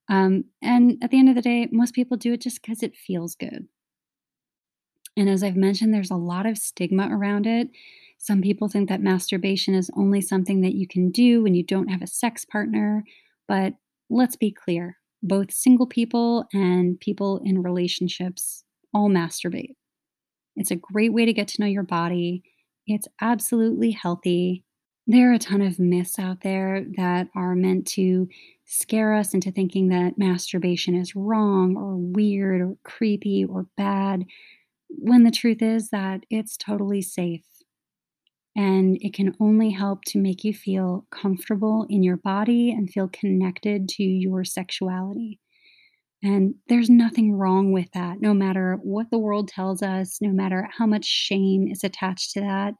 Um, 0.10 0.46
and 0.62 0.98
at 1.04 1.12
the 1.12 1.20
end 1.20 1.30
of 1.30 1.36
the 1.36 1.42
day, 1.42 1.68
most 1.72 1.94
people 1.94 2.18
do 2.18 2.34
it 2.34 2.42
just 2.42 2.62
because 2.62 2.82
it 2.82 2.96
feels 2.96 3.36
good. 3.36 3.68
And 5.18 5.30
as 5.30 5.43
I've 5.43 5.55
mentioned, 5.55 5.93
there's 5.93 6.12
a 6.12 6.16
lot 6.16 6.45
of 6.45 6.57
stigma 6.57 7.09
around 7.12 7.45
it. 7.45 7.70
Some 8.18 8.41
people 8.41 8.70
think 8.70 8.88
that 8.89 9.01
masturbation 9.01 9.74
is 9.74 9.91
only 9.97 10.22
something 10.22 10.62
that 10.62 10.76
you 10.76 10.88
can 10.88 11.12
do 11.12 11.43
when 11.43 11.53
you 11.53 11.64
don't 11.64 11.89
have 11.89 12.01
a 12.01 12.07
sex 12.07 12.45
partner. 12.45 13.03
But 13.47 13.74
let's 14.09 14.36
be 14.36 14.51
clear 14.51 14.97
both 15.24 15.51
single 15.51 15.88
people 15.88 16.45
and 16.53 16.99
people 16.99 17.41
in 17.43 17.62
relationships 17.62 18.64
all 18.93 19.09
masturbate. 19.09 19.76
It's 20.55 20.72
a 20.72 20.76
great 20.76 21.14
way 21.14 21.26
to 21.26 21.34
get 21.34 21.47
to 21.49 21.62
know 21.62 21.68
your 21.68 21.84
body. 21.84 22.43
It's 22.88 23.07
absolutely 23.22 23.91
healthy. 23.91 24.64
There 25.07 25.32
are 25.32 25.36
a 25.36 25.39
ton 25.39 25.62
of 25.62 25.80
myths 25.80 26.20
out 26.20 26.41
there 26.41 26.86
that 26.97 27.28
are 27.36 27.55
meant 27.55 27.88
to 27.88 28.28
scare 28.66 29.14
us 29.14 29.34
into 29.34 29.51
thinking 29.51 29.89
that 29.89 30.18
masturbation 30.18 30.95
is 30.95 31.16
wrong 31.16 31.76
or 31.76 31.95
weird 31.95 32.62
or 32.62 32.78
creepy 32.84 33.45
or 33.45 33.68
bad, 33.78 34.26
when 34.98 35.24
the 35.24 35.32
truth 35.32 35.62
is 35.62 35.89
that 35.89 36.26
it's 36.30 36.58
totally 36.58 37.02
safe. 37.02 37.46
And 38.56 38.98
it 39.02 39.14
can 39.14 39.36
only 39.39 39.70
help 39.70 40.04
to 40.08 40.20
make 40.20 40.44
you 40.44 40.54
feel 40.54 41.06
comfortable 41.10 41.86
in 41.89 42.04
your 42.04 42.18
body 42.18 42.72
and 42.72 42.89
feel 42.89 43.08
connected 43.08 43.88
to 43.89 44.04
your 44.04 44.44
sexuality. 44.44 45.39
And 46.24 46.56
there's 46.68 46.89
nothing 46.89 47.34
wrong 47.34 47.72
with 47.72 47.92
that, 47.94 48.22
no 48.22 48.34
matter 48.34 48.78
what 48.84 49.10
the 49.10 49.18
world 49.18 49.48
tells 49.48 49.82
us, 49.82 50.20
no 50.22 50.30
matter 50.30 50.68
how 50.78 50.86
much 50.86 51.06
shame 51.06 51.68
is 51.68 51.84
attached 51.84 52.32
to 52.34 52.42
that. 52.42 52.74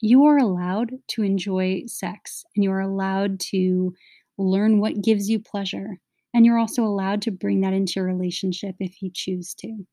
You 0.00 0.24
are 0.24 0.38
allowed 0.38 0.90
to 1.08 1.22
enjoy 1.22 1.84
sex 1.86 2.42
and 2.56 2.64
you 2.64 2.72
are 2.72 2.80
allowed 2.80 3.38
to 3.50 3.94
learn 4.36 4.80
what 4.80 5.00
gives 5.00 5.30
you 5.30 5.38
pleasure. 5.38 5.98
And 6.34 6.44
you're 6.44 6.58
also 6.58 6.82
allowed 6.82 7.22
to 7.22 7.30
bring 7.30 7.60
that 7.60 7.74
into 7.74 7.92
your 7.96 8.06
relationship 8.06 8.74
if 8.80 9.00
you 9.00 9.10
choose 9.14 9.54
to. 9.56 9.86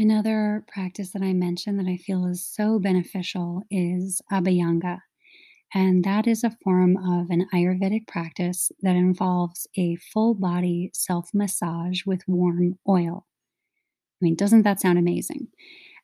Another 0.00 0.64
practice 0.66 1.10
that 1.10 1.20
I 1.20 1.34
mentioned 1.34 1.78
that 1.78 1.86
I 1.86 1.98
feel 1.98 2.24
is 2.24 2.42
so 2.42 2.78
beneficial 2.78 3.64
is 3.70 4.22
Abhyanga. 4.32 5.00
And 5.74 6.02
that 6.04 6.26
is 6.26 6.42
a 6.42 6.56
form 6.64 6.96
of 6.96 7.28
an 7.28 7.46
Ayurvedic 7.52 8.08
practice 8.08 8.72
that 8.80 8.96
involves 8.96 9.66
a 9.76 9.96
full 9.96 10.32
body 10.32 10.90
self 10.94 11.28
massage 11.34 12.06
with 12.06 12.26
warm 12.26 12.78
oil. 12.88 13.26
I 14.22 14.24
mean, 14.24 14.36
doesn't 14.36 14.62
that 14.62 14.80
sound 14.80 14.98
amazing? 14.98 15.48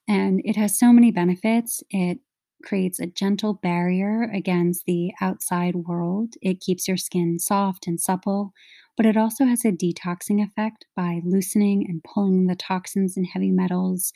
And 0.06 0.42
it 0.44 0.56
has 0.56 0.78
so 0.78 0.92
many 0.92 1.10
benefits. 1.10 1.82
It 1.88 2.18
creates 2.62 3.00
a 3.00 3.06
gentle 3.06 3.54
barrier 3.54 4.24
against 4.24 4.84
the 4.84 5.12
outside 5.22 5.74
world, 5.74 6.34
it 6.42 6.60
keeps 6.60 6.86
your 6.86 6.98
skin 6.98 7.38
soft 7.38 7.86
and 7.86 7.98
supple. 7.98 8.52
But 8.96 9.06
it 9.06 9.16
also 9.16 9.44
has 9.44 9.64
a 9.64 9.72
detoxing 9.72 10.42
effect 10.42 10.86
by 10.94 11.20
loosening 11.24 11.86
and 11.88 12.02
pulling 12.02 12.46
the 12.46 12.56
toxins 12.56 13.16
and 13.16 13.26
heavy 13.26 13.50
metals 13.50 14.12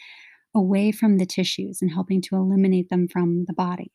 away 0.54 0.90
from 0.90 1.18
the 1.18 1.26
tissues 1.26 1.80
and 1.82 1.90
helping 1.92 2.20
to 2.22 2.36
eliminate 2.36 2.88
them 2.88 3.06
from 3.06 3.44
the 3.46 3.52
body. 3.52 3.92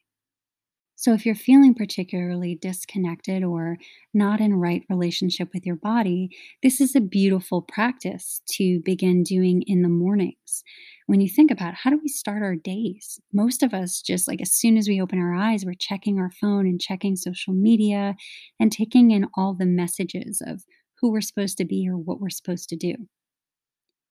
So, 0.98 1.14
if 1.14 1.26
you're 1.26 1.36
feeling 1.36 1.74
particularly 1.74 2.56
disconnected 2.56 3.44
or 3.44 3.78
not 4.14 4.40
in 4.40 4.56
right 4.56 4.84
relationship 4.90 5.50
with 5.54 5.66
your 5.66 5.76
body, 5.76 6.30
this 6.64 6.80
is 6.80 6.96
a 6.96 7.02
beautiful 7.02 7.62
practice 7.62 8.42
to 8.54 8.80
begin 8.86 9.22
doing 9.22 9.62
in 9.64 9.82
the 9.82 9.90
mornings. 9.90 10.64
When 11.08 11.20
you 11.20 11.28
think 11.30 11.52
about 11.52 11.74
how 11.74 11.90
do 11.90 12.00
we 12.02 12.08
start 12.08 12.44
our 12.44 12.56
days? 12.56 13.20
Most 13.34 13.62
of 13.62 13.74
us 13.74 14.02
just 14.02 14.28
like 14.28 14.42
as 14.42 14.54
soon 14.54 14.78
as 14.78 14.88
we 14.88 15.02
open 15.02 15.20
our 15.20 15.36
eyes, 15.36 15.66
we're 15.66 15.74
checking 15.74 16.18
our 16.18 16.32
phone 16.32 16.66
and 16.66 16.80
checking 16.80 17.18
social 17.18 17.54
media 17.54 18.16
and 18.60 18.72
taking 18.72 19.12
in 19.12 19.28
all 19.36 19.54
the 19.54 19.66
messages 19.66 20.42
of 20.46 20.64
who 21.02 21.12
we're 21.12 21.22
supposed 21.22 21.58
to 21.58 21.66
be 21.66 21.88
or 21.90 21.98
what 21.98 22.22
we're 22.22 22.30
supposed 22.30 22.70
to 22.70 22.78
do. 22.78 22.96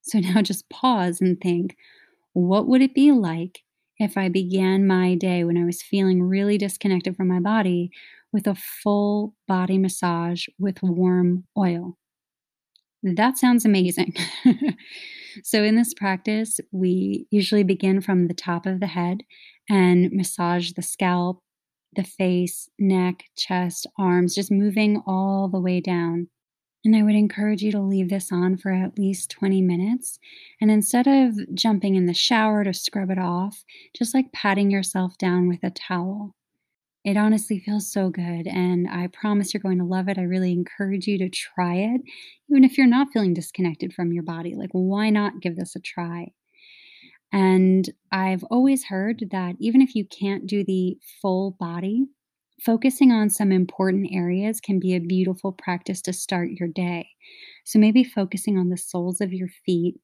So 0.02 0.18
now 0.20 0.42
just 0.42 0.68
pause 0.68 1.20
and 1.22 1.40
think, 1.40 1.76
what 2.34 2.66
would 2.66 2.82
it 2.82 2.94
be 2.94 3.10
like 3.10 3.60
if 3.98 4.16
I 4.16 4.28
began 4.28 4.86
my 4.86 5.14
day 5.14 5.44
when 5.44 5.56
I 5.56 5.64
was 5.64 5.82
feeling 5.82 6.22
really 6.22 6.58
disconnected 6.58 7.16
from 7.16 7.28
my 7.28 7.40
body 7.40 7.90
with 8.32 8.46
a 8.46 8.54
full 8.54 9.34
body 9.46 9.78
massage 9.78 10.46
with 10.58 10.82
warm 10.82 11.44
oil. 11.56 11.96
That 13.02 13.38
sounds 13.38 13.64
amazing. 13.64 14.14
so, 15.42 15.62
in 15.62 15.76
this 15.76 15.94
practice, 15.94 16.58
we 16.72 17.26
usually 17.30 17.62
begin 17.62 18.00
from 18.00 18.28
the 18.28 18.34
top 18.34 18.66
of 18.66 18.80
the 18.80 18.86
head 18.86 19.18
and 19.68 20.10
massage 20.10 20.72
the 20.72 20.82
scalp, 20.82 21.42
the 21.94 22.02
face, 22.02 22.68
neck, 22.78 23.24
chest, 23.36 23.86
arms, 23.98 24.34
just 24.34 24.50
moving 24.50 25.02
all 25.06 25.48
the 25.48 25.60
way 25.60 25.80
down. 25.80 26.28
And 26.84 26.94
I 26.94 27.02
would 27.02 27.14
encourage 27.14 27.62
you 27.62 27.72
to 27.72 27.80
leave 27.80 28.10
this 28.10 28.30
on 28.30 28.58
for 28.58 28.70
at 28.70 28.98
least 28.98 29.30
20 29.30 29.62
minutes. 29.62 30.18
And 30.60 30.70
instead 30.70 31.06
of 31.06 31.34
jumping 31.54 31.94
in 31.94 32.06
the 32.06 32.12
shower 32.12 32.62
to 32.62 32.74
scrub 32.74 33.10
it 33.10 33.18
off, 33.18 33.64
just 33.96 34.14
like 34.14 34.32
patting 34.32 34.70
yourself 34.70 35.16
down 35.16 35.48
with 35.48 35.62
a 35.62 35.70
towel. 35.70 36.34
It 37.04 37.18
honestly 37.18 37.58
feels 37.58 37.92
so 37.92 38.08
good, 38.08 38.46
and 38.46 38.88
I 38.88 39.08
promise 39.08 39.52
you're 39.52 39.60
going 39.60 39.78
to 39.78 39.84
love 39.84 40.08
it. 40.08 40.16
I 40.16 40.22
really 40.22 40.52
encourage 40.52 41.06
you 41.06 41.18
to 41.18 41.28
try 41.28 41.74
it, 41.76 42.00
even 42.48 42.64
if 42.64 42.78
you're 42.78 42.86
not 42.86 43.08
feeling 43.12 43.34
disconnected 43.34 43.92
from 43.92 44.12
your 44.12 44.22
body. 44.22 44.54
Like, 44.54 44.70
why 44.72 45.10
not 45.10 45.40
give 45.42 45.56
this 45.56 45.76
a 45.76 45.80
try? 45.80 46.32
And 47.30 47.90
I've 48.10 48.44
always 48.44 48.84
heard 48.84 49.24
that 49.32 49.56
even 49.58 49.82
if 49.82 49.94
you 49.94 50.06
can't 50.06 50.46
do 50.46 50.64
the 50.64 50.96
full 51.20 51.56
body, 51.60 52.06
focusing 52.64 53.12
on 53.12 53.28
some 53.30 53.52
important 53.52 54.08
areas 54.12 54.60
can 54.60 54.78
be 54.78 54.94
a 54.94 55.00
beautiful 55.00 55.52
practice 55.52 56.00
to 56.02 56.12
start 56.12 56.50
your 56.50 56.68
day. 56.68 57.08
So 57.64 57.78
maybe 57.78 58.04
focusing 58.04 58.58
on 58.58 58.70
the 58.70 58.76
soles 58.76 59.20
of 59.20 59.32
your 59.32 59.48
feet, 59.66 59.96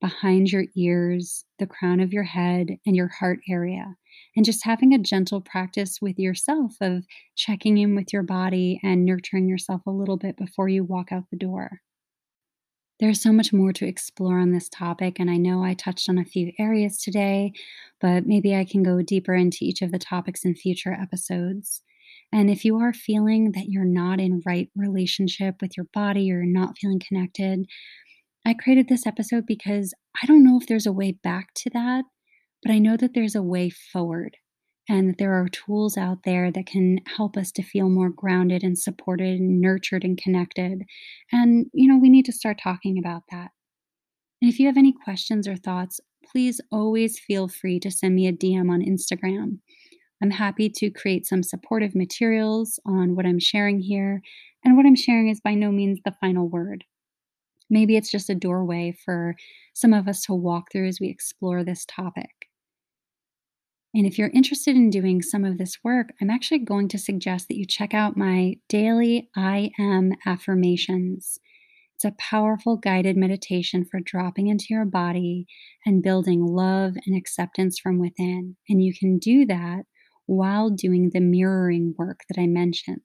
behind 0.00 0.50
your 0.50 0.64
ears, 0.76 1.44
the 1.58 1.66
crown 1.66 2.00
of 2.00 2.12
your 2.12 2.24
head, 2.24 2.76
and 2.86 2.96
your 2.96 3.08
heart 3.08 3.40
area. 3.48 3.96
And 4.36 4.44
just 4.44 4.64
having 4.64 4.94
a 4.94 4.98
gentle 4.98 5.40
practice 5.40 6.00
with 6.00 6.18
yourself 6.18 6.74
of 6.80 7.04
checking 7.36 7.78
in 7.78 7.94
with 7.94 8.12
your 8.12 8.22
body 8.22 8.80
and 8.82 9.04
nurturing 9.04 9.48
yourself 9.48 9.82
a 9.86 9.90
little 9.90 10.16
bit 10.16 10.36
before 10.36 10.68
you 10.68 10.84
walk 10.84 11.12
out 11.12 11.24
the 11.30 11.36
door. 11.36 11.80
There's 13.00 13.22
so 13.22 13.32
much 13.32 13.52
more 13.52 13.72
to 13.74 13.86
explore 13.86 14.40
on 14.40 14.50
this 14.50 14.68
topic, 14.68 15.20
and 15.20 15.30
I 15.30 15.36
know 15.36 15.62
I 15.62 15.74
touched 15.74 16.08
on 16.08 16.18
a 16.18 16.24
few 16.24 16.52
areas 16.58 16.98
today, 16.98 17.52
but 18.00 18.26
maybe 18.26 18.56
I 18.56 18.64
can 18.64 18.82
go 18.82 19.02
deeper 19.02 19.34
into 19.34 19.58
each 19.60 19.82
of 19.82 19.92
the 19.92 20.00
topics 20.00 20.44
in 20.44 20.56
future 20.56 20.92
episodes. 20.92 21.82
And 22.32 22.50
if 22.50 22.64
you 22.64 22.76
are 22.76 22.92
feeling 22.92 23.52
that 23.52 23.68
you're 23.68 23.84
not 23.84 24.20
in 24.20 24.42
right 24.44 24.68
relationship 24.76 25.56
with 25.60 25.76
your 25.76 25.86
body 25.94 26.30
or 26.30 26.44
not 26.44 26.76
feeling 26.78 27.00
connected, 27.06 27.66
I 28.46 28.54
created 28.54 28.88
this 28.88 29.06
episode 29.06 29.44
because 29.46 29.94
I 30.22 30.26
don't 30.26 30.44
know 30.44 30.58
if 30.60 30.66
there's 30.66 30.86
a 30.86 30.92
way 30.92 31.12
back 31.22 31.48
to 31.56 31.70
that, 31.70 32.04
but 32.62 32.72
I 32.72 32.78
know 32.78 32.96
that 32.96 33.14
there's 33.14 33.34
a 33.34 33.42
way 33.42 33.70
forward 33.70 34.36
and 34.88 35.10
that 35.10 35.18
there 35.18 35.34
are 35.34 35.48
tools 35.48 35.96
out 35.96 36.22
there 36.24 36.50
that 36.50 36.66
can 36.66 36.98
help 37.16 37.36
us 37.36 37.52
to 37.52 37.62
feel 37.62 37.90
more 37.90 38.08
grounded 38.08 38.62
and 38.62 38.78
supported 38.78 39.38
and 39.38 39.60
nurtured 39.60 40.02
and 40.02 40.16
connected. 40.16 40.82
And, 41.30 41.66
you 41.74 41.88
know, 41.88 41.98
we 41.98 42.08
need 42.08 42.24
to 42.24 42.32
start 42.32 42.58
talking 42.62 42.98
about 42.98 43.22
that. 43.30 43.50
And 44.40 44.50
if 44.50 44.58
you 44.58 44.66
have 44.66 44.78
any 44.78 44.94
questions 45.04 45.46
or 45.46 45.56
thoughts, 45.56 46.00
please 46.24 46.60
always 46.70 47.18
feel 47.18 47.48
free 47.48 47.80
to 47.80 47.90
send 47.90 48.14
me 48.14 48.26
a 48.26 48.32
DM 48.32 48.70
on 48.70 48.80
Instagram. 48.80 49.58
I'm 50.22 50.30
happy 50.30 50.68
to 50.70 50.90
create 50.90 51.26
some 51.26 51.42
supportive 51.42 51.94
materials 51.94 52.80
on 52.84 53.14
what 53.14 53.26
I'm 53.26 53.38
sharing 53.38 53.80
here, 53.80 54.20
and 54.64 54.76
what 54.76 54.86
I'm 54.86 54.96
sharing 54.96 55.28
is 55.28 55.40
by 55.40 55.54
no 55.54 55.70
means 55.70 56.00
the 56.04 56.16
final 56.20 56.48
word. 56.48 56.84
Maybe 57.70 57.96
it's 57.96 58.10
just 58.10 58.30
a 58.30 58.34
doorway 58.34 58.96
for 59.04 59.36
some 59.74 59.92
of 59.92 60.08
us 60.08 60.22
to 60.24 60.34
walk 60.34 60.72
through 60.72 60.88
as 60.88 61.00
we 61.00 61.08
explore 61.08 61.62
this 61.62 61.84
topic. 61.84 62.30
And 63.94 64.06
if 64.06 64.18
you're 64.18 64.30
interested 64.34 64.76
in 64.76 64.90
doing 64.90 65.22
some 65.22 65.44
of 65.44 65.58
this 65.58 65.78
work, 65.82 66.10
I'm 66.20 66.30
actually 66.30 66.60
going 66.60 66.88
to 66.88 66.98
suggest 66.98 67.48
that 67.48 67.56
you 67.56 67.66
check 67.66 67.94
out 67.94 68.16
my 68.16 68.56
daily 68.68 69.30
I 69.36 69.70
am 69.78 70.12
affirmations. 70.26 71.38
It's 71.94 72.04
a 72.04 72.14
powerful 72.18 72.76
guided 72.76 73.16
meditation 73.16 73.84
for 73.84 74.00
dropping 74.00 74.48
into 74.48 74.66
your 74.70 74.84
body 74.84 75.46
and 75.84 76.02
building 76.02 76.44
love 76.44 76.94
and 77.06 77.16
acceptance 77.16 77.78
from 77.78 77.98
within. 77.98 78.56
And 78.68 78.82
you 78.82 78.92
can 78.94 79.18
do 79.18 79.46
that 79.46 79.84
while 80.28 80.68
doing 80.68 81.08
the 81.08 81.20
mirroring 81.20 81.94
work 81.96 82.20
that 82.28 82.38
I 82.38 82.46
mentioned. 82.46 83.00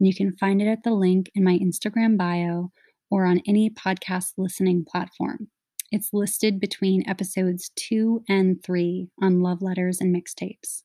And 0.00 0.06
you 0.06 0.14
can 0.14 0.36
find 0.36 0.60
it 0.60 0.66
at 0.66 0.82
the 0.82 0.90
link 0.90 1.30
in 1.34 1.44
my 1.44 1.58
Instagram 1.58 2.18
bio 2.18 2.72
or 3.08 3.24
on 3.24 3.40
any 3.46 3.70
podcast 3.70 4.32
listening 4.36 4.84
platform. 4.84 5.48
It's 5.92 6.10
listed 6.12 6.58
between 6.58 7.08
episodes 7.08 7.70
two 7.76 8.24
and 8.28 8.62
three 8.64 9.08
on 9.22 9.42
love 9.42 9.62
letters 9.62 10.00
and 10.00 10.14
mixtapes. 10.14 10.82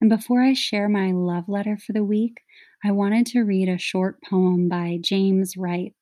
And 0.00 0.08
before 0.08 0.42
I 0.42 0.54
share 0.54 0.88
my 0.88 1.12
love 1.12 1.48
letter 1.48 1.76
for 1.76 1.92
the 1.92 2.04
week, 2.04 2.40
I 2.82 2.92
wanted 2.92 3.26
to 3.26 3.42
read 3.42 3.68
a 3.68 3.76
short 3.76 4.22
poem 4.22 4.70
by 4.70 4.98
James 5.02 5.56
Wright 5.56 5.92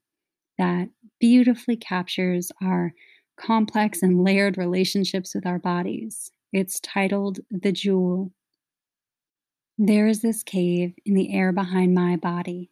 that 0.59 0.91
beautifully 1.19 1.77
captures 1.77 2.53
our 2.63 2.93
complex 3.37 4.01
and 4.01 4.23
layered 4.23 4.57
relationships 4.57 5.35
with 5.35 5.45
our 5.45 5.59
bodies. 5.59 6.31
It's 6.53 6.79
titled 6.81 7.41
The 7.51 7.73
Jewel. 7.73 8.33
There 9.79 10.07
is 10.07 10.23
this 10.23 10.43
cave 10.43 10.95
in 11.05 11.13
the 11.13 11.35
air 11.35 11.53
behind 11.53 11.95
my 11.95 12.17
body 12.17 12.71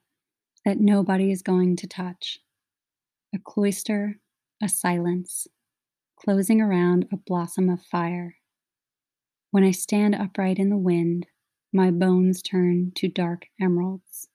that 0.65 0.81
nobody 0.81 1.31
is 1.31 1.43
going 1.43 1.77
to 1.77 1.87
touch. 1.87 2.39
A 3.35 3.39
cloister, 3.39 4.21
a 4.63 4.71
silence, 4.71 5.47
closing 6.17 6.63
around 6.63 7.07
a 7.13 7.19
blossom 7.19 7.69
of 7.69 7.83
fire. 7.83 8.37
When 9.51 9.65
I 9.65 9.71
stand 9.71 10.15
upright 10.15 10.59
in 10.59 10.71
the 10.71 10.79
wind, 10.79 11.27
my 11.75 11.91
bones 11.91 12.41
turn 12.41 12.93
to 12.97 13.09
dark 13.09 13.49
emeralds. 13.61 14.29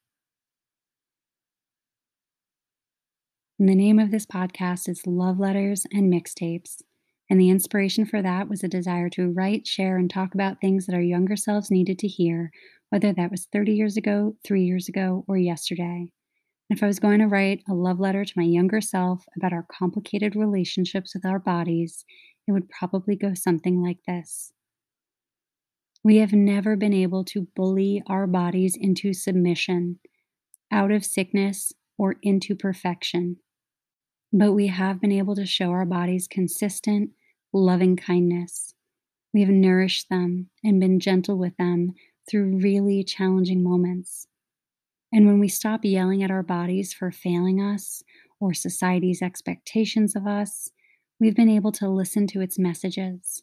And 3.58 3.68
the 3.68 3.74
name 3.74 3.98
of 3.98 4.12
this 4.12 4.26
podcast 4.26 4.88
is 4.88 5.08
Love 5.08 5.40
Letters 5.40 5.86
and 5.92 6.12
Mixtapes. 6.12 6.82
And 7.30 7.40
the 7.40 7.48
inspiration 7.48 8.04
for 8.04 8.20
that 8.22 8.48
was 8.48 8.64
a 8.64 8.68
desire 8.68 9.08
to 9.10 9.30
write, 9.30 9.64
share, 9.64 9.96
and 9.96 10.10
talk 10.10 10.34
about 10.34 10.60
things 10.60 10.86
that 10.86 10.96
our 10.96 11.00
younger 11.00 11.36
selves 11.36 11.70
needed 11.70 11.96
to 12.00 12.08
hear, 12.08 12.50
whether 12.88 13.12
that 13.12 13.30
was 13.30 13.46
30 13.52 13.72
years 13.72 13.96
ago, 13.96 14.34
three 14.44 14.64
years 14.64 14.88
ago, 14.88 15.24
or 15.28 15.36
yesterday. 15.36 16.10
And 16.68 16.76
if 16.76 16.82
I 16.82 16.88
was 16.88 16.98
going 16.98 17.20
to 17.20 17.28
write 17.28 17.62
a 17.68 17.74
love 17.74 18.00
letter 18.00 18.24
to 18.24 18.32
my 18.36 18.42
younger 18.42 18.80
self 18.80 19.24
about 19.36 19.52
our 19.52 19.64
complicated 19.70 20.34
relationships 20.34 21.14
with 21.14 21.24
our 21.24 21.38
bodies, 21.38 22.04
it 22.48 22.52
would 22.52 22.68
probably 22.68 23.14
go 23.14 23.32
something 23.34 23.80
like 23.80 23.98
this 24.08 24.52
We 26.02 26.16
have 26.16 26.32
never 26.32 26.74
been 26.74 26.92
able 26.92 27.24
to 27.26 27.46
bully 27.54 28.02
our 28.08 28.26
bodies 28.26 28.76
into 28.76 29.12
submission, 29.12 30.00
out 30.72 30.90
of 30.90 31.04
sickness, 31.04 31.72
or 31.96 32.16
into 32.22 32.56
perfection. 32.56 33.36
But 34.32 34.52
we 34.52 34.66
have 34.66 35.00
been 35.00 35.12
able 35.12 35.36
to 35.36 35.46
show 35.46 35.70
our 35.70 35.84
bodies 35.84 36.26
consistent, 36.28 37.10
loving 37.52 37.96
kindness. 37.96 38.74
We 39.32 39.40
have 39.42 39.50
nourished 39.50 40.08
them 40.08 40.50
and 40.64 40.80
been 40.80 41.00
gentle 41.00 41.38
with 41.38 41.56
them 41.56 41.94
through 42.28 42.58
really 42.58 43.04
challenging 43.04 43.62
moments. 43.62 44.26
And 45.12 45.26
when 45.26 45.40
we 45.40 45.48
stop 45.48 45.84
yelling 45.84 46.22
at 46.22 46.30
our 46.30 46.42
bodies 46.42 46.92
for 46.92 47.10
failing 47.10 47.60
us 47.60 48.02
or 48.38 48.54
society's 48.54 49.22
expectations 49.22 50.14
of 50.14 50.26
us, 50.26 50.70
we've 51.18 51.34
been 51.34 51.48
able 51.48 51.72
to 51.72 51.88
listen 51.88 52.26
to 52.28 52.40
its 52.40 52.58
messages, 52.58 53.42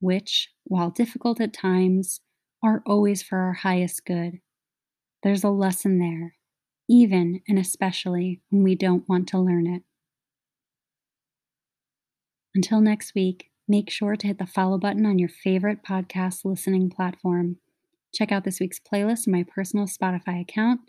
which, 0.00 0.50
while 0.64 0.90
difficult 0.90 1.40
at 1.40 1.52
times, 1.52 2.20
are 2.62 2.82
always 2.84 3.22
for 3.22 3.38
our 3.38 3.52
highest 3.52 4.04
good. 4.04 4.40
There's 5.22 5.44
a 5.44 5.50
lesson 5.50 5.98
there, 5.98 6.34
even 6.88 7.40
and 7.48 7.58
especially 7.58 8.40
when 8.50 8.62
we 8.62 8.74
don't 8.74 9.08
want 9.08 9.28
to 9.28 9.38
learn 9.38 9.66
it. 9.66 9.82
Until 12.58 12.80
next 12.80 13.14
week, 13.14 13.52
make 13.68 13.88
sure 13.88 14.16
to 14.16 14.26
hit 14.26 14.38
the 14.38 14.44
follow 14.44 14.78
button 14.78 15.06
on 15.06 15.20
your 15.20 15.28
favorite 15.28 15.84
podcast 15.84 16.44
listening 16.44 16.90
platform. 16.90 17.58
Check 18.12 18.32
out 18.32 18.42
this 18.42 18.58
week's 18.58 18.80
playlist 18.80 19.28
on 19.28 19.32
my 19.32 19.44
personal 19.44 19.86
Spotify 19.86 20.40
account 20.40 20.80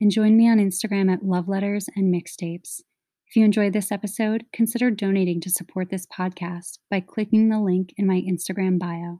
and 0.00 0.12
join 0.12 0.36
me 0.36 0.48
on 0.48 0.58
Instagram 0.58 1.12
at 1.12 1.24
Love 1.24 1.48
Letters 1.48 1.88
and 1.96 2.14
Mixtapes. 2.14 2.82
If 3.26 3.34
you 3.34 3.44
enjoyed 3.44 3.72
this 3.72 3.90
episode, 3.90 4.44
consider 4.52 4.88
donating 4.88 5.40
to 5.40 5.50
support 5.50 5.90
this 5.90 6.06
podcast 6.06 6.78
by 6.92 7.00
clicking 7.00 7.48
the 7.48 7.58
link 7.58 7.92
in 7.96 8.06
my 8.06 8.20
Instagram 8.20 8.78
bio. 8.78 9.18